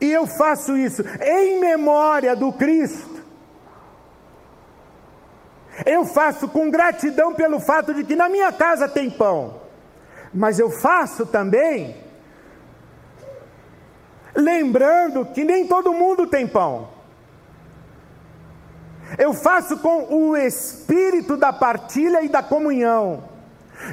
e 0.00 0.12
eu 0.12 0.26
faço 0.26 0.76
isso 0.76 1.02
em 1.20 1.58
memória 1.60 2.36
do 2.36 2.52
Cristo, 2.52 3.17
eu 5.86 6.04
faço 6.04 6.48
com 6.48 6.70
gratidão 6.70 7.34
pelo 7.34 7.60
fato 7.60 7.94
de 7.94 8.04
que 8.04 8.16
na 8.16 8.28
minha 8.28 8.52
casa 8.52 8.88
tem 8.88 9.10
pão, 9.10 9.60
mas 10.32 10.58
eu 10.58 10.70
faço 10.70 11.26
também 11.26 11.96
lembrando 14.34 15.26
que 15.26 15.44
nem 15.44 15.66
todo 15.66 15.92
mundo 15.92 16.26
tem 16.26 16.46
pão. 16.46 16.88
Eu 19.16 19.32
faço 19.32 19.78
com 19.78 20.04
o 20.14 20.36
espírito 20.36 21.36
da 21.36 21.52
partilha 21.52 22.22
e 22.22 22.28
da 22.28 22.42
comunhão 22.42 23.24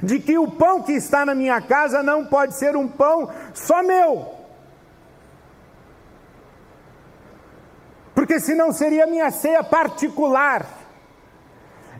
de 0.03 0.19
que 0.19 0.37
o 0.37 0.49
pão 0.49 0.81
que 0.81 0.91
está 0.93 1.25
na 1.25 1.33
minha 1.33 1.61
casa 1.61 2.03
não 2.03 2.25
pode 2.25 2.55
ser 2.55 2.75
um 2.75 2.87
pão 2.87 3.29
só 3.53 3.81
meu. 3.81 4.33
Porque 8.13 8.39
senão 8.39 8.71
seria 8.71 9.05
minha 9.05 9.29
ceia 9.31 9.63
particular. 9.63 10.65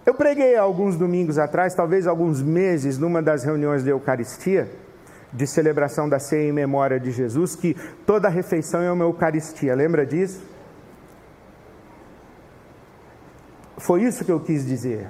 Eu 0.05 0.13
preguei 0.13 0.55
alguns 0.55 0.95
domingos 0.95 1.37
atrás, 1.37 1.73
talvez 1.73 2.05
alguns 2.05 2.41
meses, 2.41 2.97
numa 2.97 3.21
das 3.21 3.43
reuniões 3.43 3.83
de 3.83 3.89
Eucaristia, 3.89 4.69
de 5.33 5.47
celebração 5.47 6.07
da 6.07 6.19
ceia 6.19 6.47
em 6.47 6.51
memória 6.51 6.99
de 6.99 7.11
Jesus, 7.11 7.55
que 7.55 7.75
toda 8.05 8.29
refeição 8.29 8.81
é 8.81 8.91
uma 8.91 9.03
Eucaristia, 9.03 9.73
lembra 9.73 10.05
disso? 10.05 10.43
Foi 13.77 14.03
isso 14.03 14.23
que 14.23 14.31
eu 14.31 14.39
quis 14.39 14.65
dizer. 14.65 15.09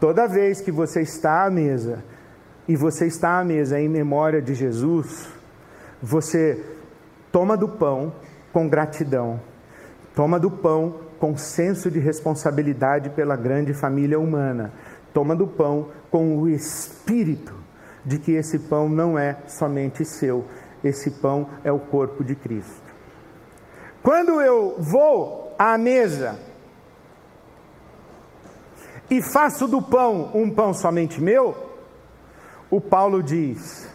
Toda 0.00 0.26
vez 0.26 0.60
que 0.60 0.72
você 0.72 1.02
está 1.02 1.44
à 1.44 1.50
mesa, 1.50 2.02
e 2.70 2.76
você 2.76 3.06
está 3.06 3.38
à 3.38 3.44
mesa 3.44 3.80
em 3.80 3.88
memória 3.88 4.40
de 4.40 4.54
Jesus, 4.54 5.28
você 6.00 6.64
toma 7.32 7.56
do 7.56 7.68
pão 7.68 8.12
com 8.52 8.68
gratidão, 8.68 9.40
toma 10.14 10.38
do 10.38 10.50
pão 10.50 11.09
com 11.20 11.36
senso 11.36 11.90
de 11.90 12.00
responsabilidade 12.00 13.10
pela 13.10 13.36
grande 13.36 13.74
família 13.74 14.18
humana, 14.18 14.72
toma 15.12 15.36
do 15.36 15.46
pão 15.46 15.88
com 16.10 16.38
o 16.38 16.48
espírito 16.48 17.54
de 18.04 18.18
que 18.18 18.32
esse 18.32 18.58
pão 18.58 18.88
não 18.88 19.18
é 19.18 19.36
somente 19.46 20.02
seu, 20.02 20.46
esse 20.82 21.10
pão 21.10 21.50
é 21.62 21.70
o 21.70 21.78
corpo 21.78 22.24
de 22.24 22.34
Cristo. 22.34 22.90
Quando 24.02 24.40
eu 24.40 24.76
vou 24.78 25.54
à 25.58 25.76
mesa 25.76 26.38
e 29.10 29.20
faço 29.20 29.68
do 29.68 29.82
pão 29.82 30.30
um 30.34 30.50
pão 30.50 30.72
somente 30.72 31.20
meu, 31.20 31.54
o 32.70 32.80
Paulo 32.80 33.22
diz: 33.22 33.86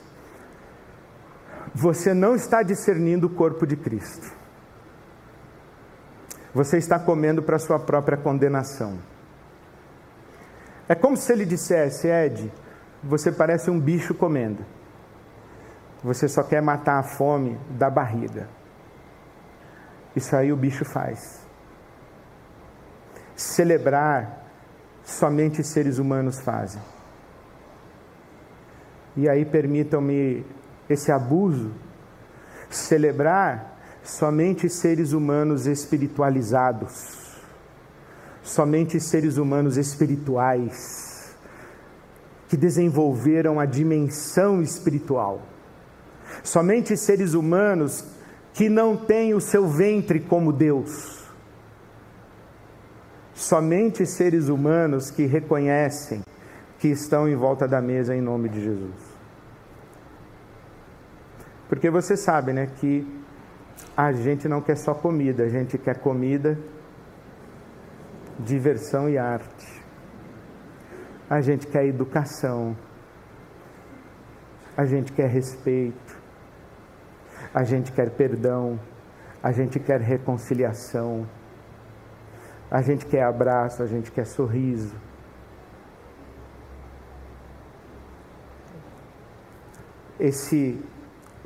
você 1.74 2.14
não 2.14 2.36
está 2.36 2.62
discernindo 2.62 3.26
o 3.26 3.32
corpo 3.32 3.66
de 3.66 3.76
Cristo. 3.76 4.45
Você 6.56 6.78
está 6.78 6.98
comendo 6.98 7.44
para 7.44 7.60
sua 7.60 7.78
própria 7.78 8.18
condenação. 8.18 8.98
É 10.88 10.96
como 10.96 11.18
se 11.18 11.34
ele 11.34 11.46
dissesse, 11.46 12.08
Ed, 12.08 12.50
você 13.04 13.30
parece 13.30 13.70
um 13.70 13.78
bicho 13.78 14.16
comendo. 14.16 14.64
Você 16.02 16.30
só 16.30 16.44
quer 16.44 16.62
matar 16.62 16.98
a 16.98 17.04
fome 17.04 17.60
da 17.72 17.90
barriga. 17.90 18.48
Isso 20.16 20.34
aí 20.34 20.54
o 20.54 20.56
bicho 20.56 20.86
faz. 20.86 21.46
Celebrar 23.36 24.46
somente 25.04 25.62
seres 25.62 25.98
humanos 25.98 26.40
fazem. 26.40 26.82
E 29.18 29.28
aí 29.28 29.44
permitam-me 29.44 30.46
esse 30.90 31.12
abuso, 31.12 31.74
celebrar 32.70 33.75
somente 34.06 34.70
seres 34.70 35.14
humanos 35.14 35.66
espiritualizados, 35.66 37.36
somente 38.44 39.00
seres 39.00 39.38
humanos 39.38 39.78
espirituais, 39.78 41.36
que 42.48 42.56
desenvolveram 42.56 43.60
a 43.60 43.66
dimensão 43.66 44.62
espiritual, 44.62 45.42
somente 46.44 46.96
seres 46.96 47.34
humanos 47.34 48.06
que 48.54 48.70
não 48.70 48.96
têm 48.96 49.34
o 49.34 49.42
seu 49.42 49.68
ventre 49.68 50.20
como 50.20 50.54
Deus. 50.54 51.26
Somente 53.34 54.06
seres 54.06 54.48
humanos 54.48 55.10
que 55.10 55.26
reconhecem 55.26 56.22
que 56.80 56.88
estão 56.88 57.28
em 57.28 57.36
volta 57.36 57.68
da 57.68 57.82
mesa 57.82 58.16
em 58.16 58.22
nome 58.22 58.48
de 58.48 58.64
Jesus. 58.64 58.96
Porque 61.68 61.90
você 61.90 62.16
sabe, 62.16 62.54
né, 62.54 62.70
que 62.80 63.25
a 63.96 64.12
gente 64.12 64.48
não 64.48 64.62
quer 64.62 64.76
só 64.78 64.94
comida, 64.94 65.44
a 65.44 65.50
gente 65.50 65.78
quer 65.78 66.00
comida, 66.00 66.58
diversão 68.40 69.10
e 69.10 69.18
arte. 69.18 69.84
A 71.30 71.42
gente 71.42 71.66
quer 71.68 71.86
educação. 71.86 72.76
A 74.78 74.86
gente 74.86 75.12
quer 75.12 75.28
respeito. 75.28 76.22
A 77.54 77.64
gente 77.64 77.92
quer 77.92 78.10
perdão. 78.12 78.80
A 79.42 79.52
gente 79.52 79.80
quer 79.80 80.02
reconciliação. 80.02 81.28
A 82.70 82.82
gente 82.82 83.06
quer 83.06 83.24
abraço, 83.24 83.82
a 83.82 83.88
gente 83.88 84.12
quer 84.12 84.26
sorriso. 84.26 84.96
Esse 90.20 90.84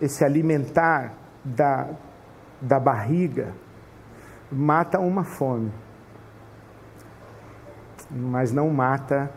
esse 0.02 0.24
alimentar 0.24 1.14
da 1.44 1.90
da 2.62 2.80
barriga 2.80 3.54
mata 4.52 5.00
uma 5.00 5.24
fome, 5.24 5.72
mas 8.10 8.52
não 8.52 8.70
mata 8.70 9.32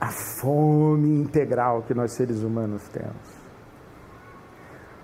a 0.00 0.10
fome 0.10 1.20
integral 1.20 1.82
que 1.82 1.94
nós 1.94 2.12
seres 2.12 2.42
humanos 2.42 2.86
temos. 2.88 3.38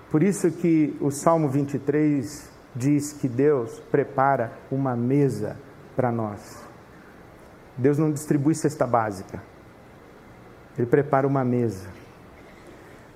Por 0.09 0.23
isso 0.23 0.51
que 0.51 0.95
o 1.01 1.11
Salmo 1.11 1.49
23 1.49 2.49
diz 2.75 3.11
que 3.13 3.27
Deus 3.27 3.79
prepara 3.91 4.53
uma 4.71 4.95
mesa 4.95 5.57
para 5.95 6.11
nós. 6.11 6.63
Deus 7.77 7.97
não 7.97 8.11
distribui 8.11 8.55
cesta 8.55 8.87
básica. 8.87 9.41
Ele 10.77 10.87
prepara 10.87 11.27
uma 11.27 11.43
mesa. 11.43 11.89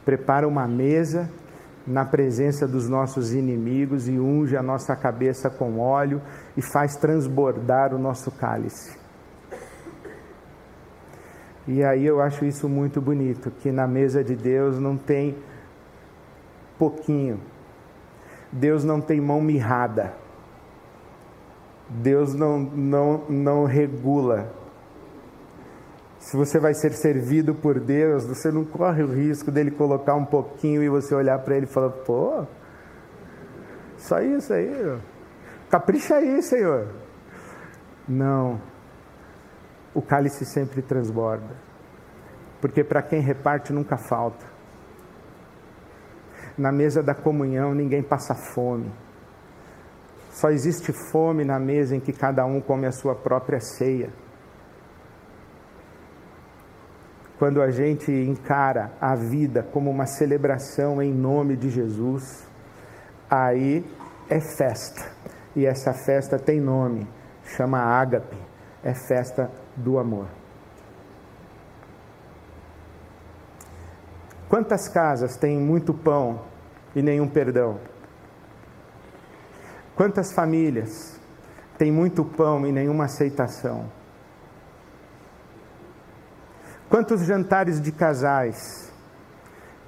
Prepara 0.03 0.47
uma 0.47 0.67
mesa 0.67 1.29
na 1.85 2.05
presença 2.05 2.67
dos 2.67 2.87
nossos 2.87 3.33
inimigos 3.33 4.07
e 4.07 4.19
unge 4.19 4.55
a 4.55 4.63
nossa 4.63 4.95
cabeça 4.95 5.49
com 5.49 5.79
óleo 5.79 6.21
e 6.55 6.61
faz 6.61 6.95
transbordar 6.95 7.93
o 7.93 7.97
nosso 7.97 8.31
cálice. 8.31 8.97
E 11.67 11.83
aí 11.83 12.05
eu 12.05 12.21
acho 12.21 12.45
isso 12.45 12.67
muito 12.67 12.99
bonito, 12.99 13.51
que 13.51 13.71
na 13.71 13.87
mesa 13.87 14.23
de 14.23 14.35
Deus 14.35 14.79
não 14.79 14.97
tem 14.97 15.35
pouquinho. 16.79 17.39
Deus 18.51 18.83
não 18.83 18.99
tem 18.99 19.21
mão 19.21 19.39
mirrada. 19.39 20.13
Deus 21.87 22.33
não, 22.33 22.59
não, 22.59 23.23
não 23.29 23.65
regula. 23.65 24.51
Se 26.19 26.35
você 26.35 26.59
vai 26.59 26.73
ser 26.73 26.91
servido 26.91 27.55
por 27.55 27.79
Deus, 27.79 28.25
você 28.25 28.51
não 28.51 28.65
corre 28.65 29.01
o 29.01 29.11
risco 29.11 29.49
dele 29.49 29.71
colocar 29.71 30.15
um 30.15 30.25
pouquinho 30.25 30.83
e 30.83 30.89
você 30.89 31.15
olhar 31.15 31.39
para 31.39 31.55
ele 31.55 31.65
e 31.65 31.69
falar: 31.69 31.89
pô, 31.89 32.45
só 33.97 34.19
isso 34.21 34.53
aí, 34.53 34.99
capricha 35.69 36.15
aí, 36.15 36.41
Senhor. 36.43 36.87
Não, 38.07 38.61
o 39.93 40.01
cálice 40.01 40.45
sempre 40.45 40.81
transborda, 40.81 41.55
porque 42.59 42.83
para 42.83 43.01
quem 43.01 43.21
reparte 43.21 43.71
nunca 43.71 43.97
falta. 43.97 44.45
Na 46.57 46.71
mesa 46.71 47.01
da 47.01 47.15
comunhão 47.15 47.73
ninguém 47.73 48.03
passa 48.03 48.35
fome. 48.35 48.91
Só 50.31 50.49
existe 50.49 50.91
fome 50.91 51.45
na 51.45 51.57
mesa 51.57 51.95
em 51.95 51.99
que 52.01 52.11
cada 52.11 52.45
um 52.45 52.59
come 52.59 52.85
a 52.85 52.91
sua 52.91 53.15
própria 53.15 53.61
ceia. 53.61 54.09
Quando 57.39 57.61
a 57.61 57.71
gente 57.71 58.11
encara 58.11 58.91
a 58.99 59.15
vida 59.15 59.63
como 59.63 59.89
uma 59.89 60.05
celebração 60.05 61.01
em 61.01 61.13
nome 61.13 61.55
de 61.55 61.69
Jesus, 61.69 62.45
aí 63.29 63.85
é 64.29 64.41
festa. 64.41 65.09
E 65.55 65.65
essa 65.65 65.93
festa 65.93 66.37
tem 66.37 66.59
nome, 66.59 67.07
chama 67.45 67.79
ágape, 67.79 68.35
é 68.83 68.93
festa 68.93 69.49
do 69.73 69.97
amor. 69.97 70.27
Quantas 74.49 74.89
casas 74.89 75.37
têm 75.37 75.57
muito 75.57 75.93
pão 75.93 76.41
e 76.93 77.01
nenhum 77.01 77.27
perdão? 77.29 77.79
Quantas 79.95 80.33
famílias 80.33 81.17
têm 81.77 81.89
muito 81.89 82.25
pão 82.25 82.67
e 82.67 82.71
nenhuma 82.73 83.05
aceitação? 83.05 83.98
Quantos 86.89 87.21
jantares 87.23 87.79
de 87.79 87.91
casais 87.91 88.91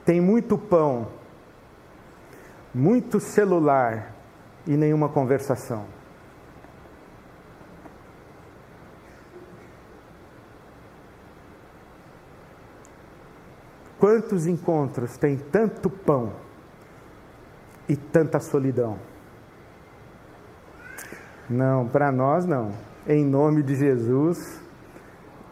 têm 0.05 0.21
muito 0.21 0.55
pão, 0.55 1.07
muito 2.73 3.19
celular 3.19 4.13
e 4.67 4.77
nenhuma 4.77 5.09
conversação? 5.09 5.85
Quantos 13.99 14.45
encontros 14.45 15.17
têm 15.17 15.37
tanto 15.37 15.89
pão 15.89 16.33
e 17.89 17.95
tanta 17.95 18.39
solidão? 18.39 18.99
Não, 21.49 21.87
para 21.87 22.11
nós 22.11 22.45
não. 22.45 22.71
Em 23.07 23.25
nome 23.25 23.63
de 23.63 23.75
Jesus, 23.75 24.60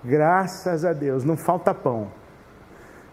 graças 0.04 0.86
a 0.86 0.94
Deus, 0.94 1.24
não 1.24 1.38
falta 1.38 1.74
pão, 1.74 2.12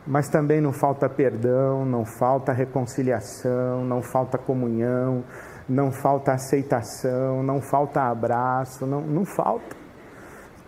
mas 0.07 0.29
também 0.29 0.61
não 0.61 0.72
falta 0.72 1.09
perdão, 1.09 1.85
não 1.85 2.05
falta 2.05 2.53
reconciliação, 2.53 3.85
não 3.85 4.03
falta 4.03 4.38
comunhão, 4.38 5.25
não 5.68 5.90
falta 5.90 6.33
aceitação, 6.33 7.42
não 7.42 7.61
falta 7.61 8.03
abraço, 8.03 8.87
não, 8.87 9.01
não 9.01 9.25
falta. 9.25 9.77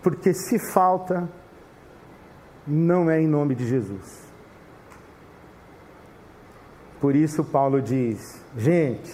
Porque 0.03 0.33
se 0.33 0.59
falta, 0.59 1.29
não 2.67 3.09
é 3.09 3.21
em 3.21 3.27
nome 3.27 3.55
de 3.55 3.65
Jesus. 3.67 4.29
Por 6.99 7.15
isso 7.15 7.43
Paulo 7.45 7.81
diz: 7.81 8.43
gente, 8.57 9.13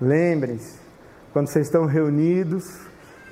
lembrem-se, 0.00 0.78
quando 1.32 1.48
vocês 1.48 1.66
estão 1.66 1.86
reunidos, 1.86 2.64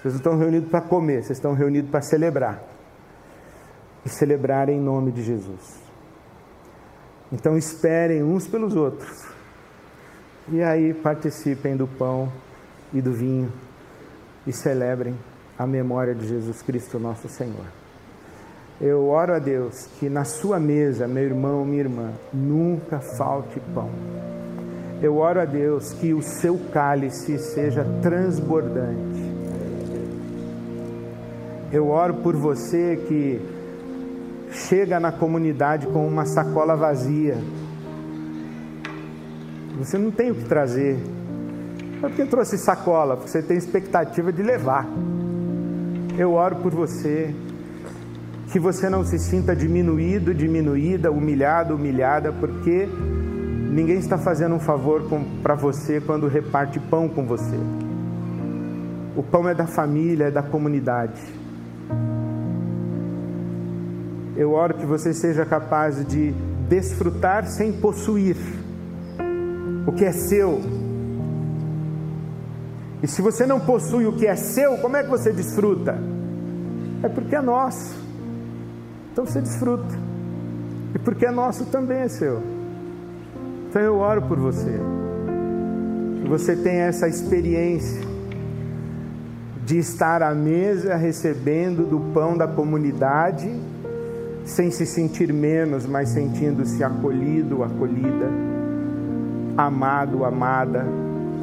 vocês 0.00 0.14
não 0.14 0.18
estão 0.18 0.38
reunidos 0.38 0.70
para 0.70 0.80
comer, 0.80 1.22
vocês 1.22 1.38
estão 1.38 1.52
reunidos 1.52 1.90
para 1.90 2.00
celebrar. 2.00 2.62
E 4.04 4.08
celebrar 4.08 4.68
em 4.70 4.80
nome 4.80 5.12
de 5.12 5.22
Jesus. 5.22 5.78
Então 7.30 7.56
esperem 7.56 8.22
uns 8.22 8.46
pelos 8.46 8.74
outros. 8.74 9.24
E 10.48 10.62
aí 10.62 10.94
participem 10.94 11.76
do 11.76 11.86
pão 11.86 12.32
e 12.92 13.02
do 13.02 13.12
vinho 13.12 13.52
e 14.46 14.52
celebrem 14.52 15.14
a 15.58 15.66
memória 15.66 16.14
de 16.14 16.26
Jesus 16.26 16.62
Cristo, 16.62 16.98
nosso 16.98 17.28
Senhor. 17.28 17.66
Eu 18.80 19.06
oro 19.08 19.34
a 19.34 19.38
Deus 19.38 19.86
que 19.98 20.08
na 20.08 20.24
sua 20.24 20.58
mesa, 20.58 21.06
meu 21.06 21.22
irmão, 21.22 21.64
minha 21.64 21.80
irmã, 21.82 22.12
nunca 22.32 23.00
falte 23.00 23.60
pão 23.74 23.90
eu 25.02 25.16
oro 25.16 25.40
a 25.40 25.46
Deus 25.46 25.94
que 25.94 26.12
o 26.12 26.20
seu 26.20 26.58
cálice 26.72 27.38
seja 27.38 27.84
transbordante. 28.02 29.09
Eu 31.72 31.88
oro 31.88 32.14
por 32.14 32.36
você 32.36 32.96
que 33.08 33.40
chega 34.50 34.98
na 34.98 35.12
comunidade 35.12 35.86
com 35.86 36.06
uma 36.06 36.24
sacola 36.24 36.76
vazia. 36.76 37.38
Você 39.78 39.96
não 39.96 40.10
tem 40.10 40.30
o 40.30 40.34
que 40.34 40.44
trazer. 40.44 40.98
Por 42.00 42.10
que 42.10 42.24
trouxe 42.24 42.58
sacola? 42.58 43.16
Porque 43.16 43.30
você 43.30 43.42
tem 43.42 43.56
expectativa 43.56 44.32
de 44.32 44.42
levar. 44.42 44.86
Eu 46.18 46.32
oro 46.32 46.56
por 46.56 46.74
você 46.74 47.34
que 48.52 48.58
você 48.58 48.88
não 48.88 49.04
se 49.04 49.18
sinta 49.18 49.54
diminuído, 49.54 50.34
diminuída, 50.34 51.10
humilhado, 51.10 51.76
humilhada, 51.76 52.32
porque 52.32 52.88
Ninguém 53.70 53.98
está 53.98 54.18
fazendo 54.18 54.56
um 54.56 54.58
favor 54.58 55.04
para 55.44 55.54
você 55.54 56.00
quando 56.00 56.26
reparte 56.26 56.80
pão 56.80 57.08
com 57.08 57.24
você. 57.24 57.56
O 59.14 59.22
pão 59.22 59.48
é 59.48 59.54
da 59.54 59.64
família, 59.64 60.24
é 60.24 60.30
da 60.30 60.42
comunidade. 60.42 61.22
Eu 64.36 64.52
oro 64.52 64.74
que 64.74 64.86
você 64.86 65.12
seja 65.12 65.44
capaz 65.44 66.04
de 66.06 66.32
desfrutar 66.68 67.46
sem 67.46 67.72
possuir 67.72 68.36
o 69.86 69.92
que 69.92 70.04
é 70.04 70.12
seu. 70.12 70.60
E 73.02 73.06
se 73.06 73.20
você 73.20 73.46
não 73.46 73.60
possui 73.60 74.06
o 74.06 74.12
que 74.12 74.26
é 74.26 74.36
seu, 74.36 74.78
como 74.78 74.96
é 74.96 75.02
que 75.02 75.10
você 75.10 75.32
desfruta? 75.32 75.98
É 77.02 77.08
porque 77.08 77.34
é 77.34 77.40
nosso. 77.40 77.94
Então 79.12 79.26
você 79.26 79.40
desfruta. 79.40 79.98
E 80.94 80.98
porque 80.98 81.26
é 81.26 81.30
nosso 81.30 81.66
também 81.66 81.98
é 81.98 82.08
seu. 82.08 82.42
Então 83.68 83.82
eu 83.82 83.96
oro 83.98 84.22
por 84.22 84.38
você. 84.38 84.78
Que 86.22 86.28
você 86.28 86.56
tenha 86.56 86.84
essa 86.84 87.08
experiência 87.08 88.09
de 89.70 89.78
estar 89.78 90.20
à 90.20 90.34
mesa 90.34 90.96
recebendo 90.96 91.88
do 91.88 92.12
pão 92.12 92.36
da 92.36 92.48
comunidade, 92.48 93.48
sem 94.44 94.68
se 94.68 94.84
sentir 94.84 95.32
menos, 95.32 95.86
mas 95.86 96.08
sentindo-se 96.08 96.82
acolhido, 96.82 97.62
acolhida, 97.62 98.28
amado, 99.56 100.24
amada, 100.24 100.84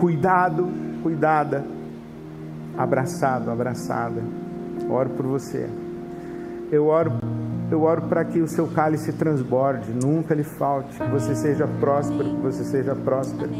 cuidado, 0.01 0.67
cuidada, 1.01 1.63
abraçado, 2.77 3.49
abraçada. 3.49 4.21
Oro 4.89 5.11
por 5.11 5.25
você. 5.25 5.69
Eu 6.69 6.87
oro 6.87 7.13
eu 7.71 7.81
oro 7.83 8.03
para 8.09 8.25
que 8.25 8.41
o 8.41 8.47
seu 8.47 8.67
cálice 8.67 9.13
transborde, 9.13 9.89
nunca 9.91 10.35
lhe 10.35 10.43
falte, 10.43 10.97
que 10.97 11.09
você 11.09 11.33
seja 11.33 11.65
próspero, 11.79 12.35
que 12.35 12.41
você 12.41 12.65
seja 12.65 12.93
próspero. 12.93 13.51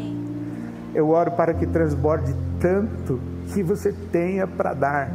Eu 0.94 1.08
oro 1.08 1.30
para 1.30 1.54
que 1.54 1.66
transborde 1.66 2.34
tanto 2.60 3.18
que 3.52 3.62
você 3.62 3.92
tenha 4.12 4.46
para 4.46 4.74
dar. 4.74 5.10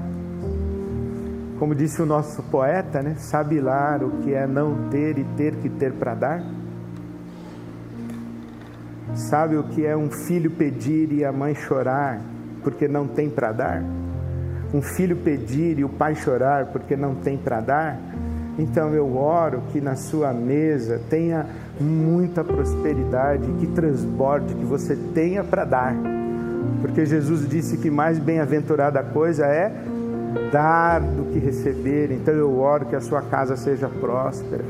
Como 1.60 1.74
disse 1.74 2.02
o 2.02 2.06
nosso 2.06 2.42
poeta, 2.44 3.02
né? 3.02 3.16
Sabe 3.18 3.60
lá 3.62 3.98
o 4.02 4.24
que 4.24 4.34
é 4.34 4.46
não 4.46 4.90
ter 4.90 5.18
e 5.18 5.24
ter 5.38 5.56
que 5.56 5.70
ter 5.70 5.94
para 5.94 6.14
dar? 6.14 6.44
Sabe 9.16 9.56
o 9.56 9.64
que 9.64 9.86
é 9.86 9.96
um 9.96 10.10
filho 10.10 10.50
pedir 10.52 11.12
e 11.14 11.24
a 11.24 11.32
mãe 11.32 11.54
chorar 11.54 12.20
porque 12.64 12.88
não 12.88 13.08
tem 13.08 13.30
para 13.30 13.52
dar? 13.52 13.84
Um 14.74 14.82
filho 14.82 15.16
pedir 15.18 15.78
e 15.78 15.84
o 15.84 15.90
pai 15.90 16.16
chorar 16.16 16.68
porque 16.68 16.96
não 16.96 17.16
tem 17.16 17.38
para 17.38 17.62
dar? 17.62 18.00
Então 18.58 18.94
eu 18.94 19.16
oro 19.16 19.64
que 19.72 19.80
na 19.80 19.96
sua 19.96 20.34
mesa 20.34 21.00
tenha 21.10 21.46
muita 21.80 22.44
prosperidade, 22.44 23.52
que 23.60 23.68
transborde, 23.68 24.54
que 24.56 24.66
você 24.66 24.96
tenha 25.14 25.44
para 25.44 25.66
dar. 25.66 26.13
Porque 26.84 27.06
Jesus 27.06 27.48
disse 27.48 27.78
que 27.78 27.90
mais 27.90 28.20
bem-aventurada 28.20 29.02
coisa 29.02 29.46
é 29.46 29.72
dar 30.52 31.00
do 31.00 31.32
que 31.32 31.40
receber. 31.40 32.12
Então 32.12 32.34
eu 32.34 32.60
oro 32.60 32.88
que 32.88 32.96
a 32.96 33.00
sua 33.00 33.22
casa 33.22 33.56
seja 33.56 33.88
próspera. 33.88 34.66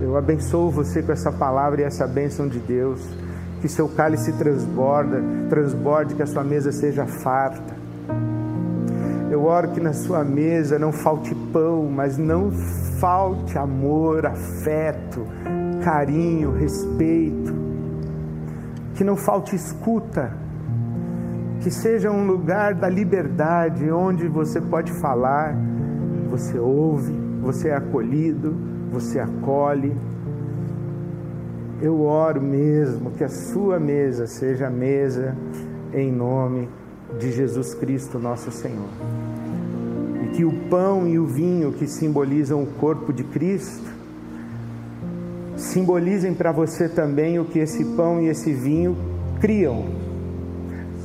Eu 0.00 0.16
abençoo 0.16 0.70
você 0.70 1.02
com 1.02 1.12
essa 1.12 1.30
palavra 1.30 1.82
e 1.82 1.84
essa 1.84 2.06
bênção 2.06 2.48
de 2.48 2.58
Deus 2.58 3.06
que 3.60 3.68
seu 3.68 3.86
cálice 3.86 4.32
transborda, 4.32 5.22
transborde, 5.50 6.14
que 6.14 6.22
a 6.22 6.26
sua 6.26 6.42
mesa 6.42 6.72
seja 6.72 7.04
farta. 7.04 7.76
Eu 9.30 9.44
oro 9.44 9.72
que 9.72 9.80
na 9.80 9.92
sua 9.92 10.24
mesa 10.24 10.78
não 10.78 10.90
falte 10.90 11.34
pão, 11.52 11.84
mas 11.90 12.16
não 12.16 12.50
falte 12.98 13.58
amor, 13.58 14.24
afeto, 14.24 15.26
carinho, 15.84 16.52
respeito. 16.52 17.54
Que 18.94 19.04
não 19.04 19.16
falte 19.16 19.54
escuta. 19.54 20.45
Que 21.66 21.70
seja 21.72 22.12
um 22.12 22.24
lugar 22.24 22.74
da 22.74 22.88
liberdade 22.88 23.90
onde 23.90 24.28
você 24.28 24.60
pode 24.60 24.92
falar, 25.00 25.52
você 26.30 26.56
ouve, 26.56 27.12
você 27.42 27.70
é 27.70 27.74
acolhido, 27.74 28.56
você 28.92 29.18
acolhe 29.18 29.92
eu 31.82 32.02
oro 32.02 32.40
mesmo 32.40 33.10
que 33.10 33.24
a 33.24 33.28
sua 33.28 33.80
mesa 33.80 34.28
seja 34.28 34.68
a 34.68 34.70
mesa 34.70 35.36
em 35.92 36.12
nome 36.12 36.68
de 37.18 37.32
Jesus 37.32 37.74
Cristo, 37.74 38.16
nosso 38.16 38.52
Senhor. 38.52 38.88
E 40.22 40.36
que 40.36 40.44
o 40.44 40.52
pão 40.70 41.04
e 41.08 41.18
o 41.18 41.26
vinho 41.26 41.72
que 41.72 41.88
simbolizam 41.88 42.62
o 42.62 42.66
corpo 42.66 43.12
de 43.12 43.24
Cristo 43.24 43.90
simbolizem 45.56 46.32
para 46.32 46.52
você 46.52 46.88
também 46.88 47.40
o 47.40 47.44
que 47.44 47.58
esse 47.58 47.84
pão 47.96 48.20
e 48.20 48.28
esse 48.28 48.52
vinho 48.52 48.96
criam 49.40 50.05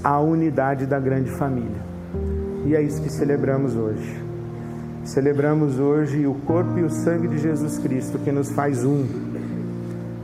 a 0.03 0.19
unidade 0.19 0.85
da 0.85 0.99
grande 0.99 1.29
família. 1.31 1.81
E 2.65 2.75
é 2.75 2.81
isso 2.81 3.01
que 3.01 3.11
celebramos 3.11 3.75
hoje. 3.75 4.21
Celebramos 5.03 5.79
hoje 5.79 6.27
o 6.27 6.33
corpo 6.33 6.77
e 6.77 6.83
o 6.83 6.89
sangue 6.89 7.27
de 7.27 7.39
Jesus 7.39 7.79
Cristo 7.79 8.19
que 8.19 8.31
nos 8.31 8.51
faz 8.51 8.83
um 8.83 9.05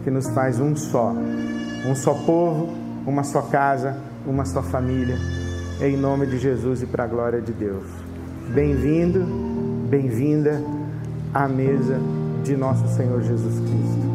que 0.07 0.11
nos 0.11 0.29
faz 0.29 0.57
um 0.57 0.73
só, 0.73 1.13
um 1.85 1.93
só 1.93 2.13
povo, 2.13 2.73
uma 3.05 3.25
só 3.25 3.41
casa, 3.41 3.97
uma 4.25 4.45
só 4.45 4.63
família, 4.63 5.17
em 5.81 5.97
nome 5.97 6.25
de 6.25 6.37
Jesus 6.37 6.81
e 6.81 6.85
para 6.85 7.03
a 7.03 7.07
glória 7.07 7.41
de 7.41 7.51
Deus. 7.51 7.83
Bem-vindo, 8.53 9.19
bem-vinda 9.89 10.63
à 11.33 11.45
mesa 11.45 11.99
de 12.41 12.55
nosso 12.55 12.87
Senhor 12.95 13.21
Jesus 13.21 13.59
Cristo. 13.59 14.06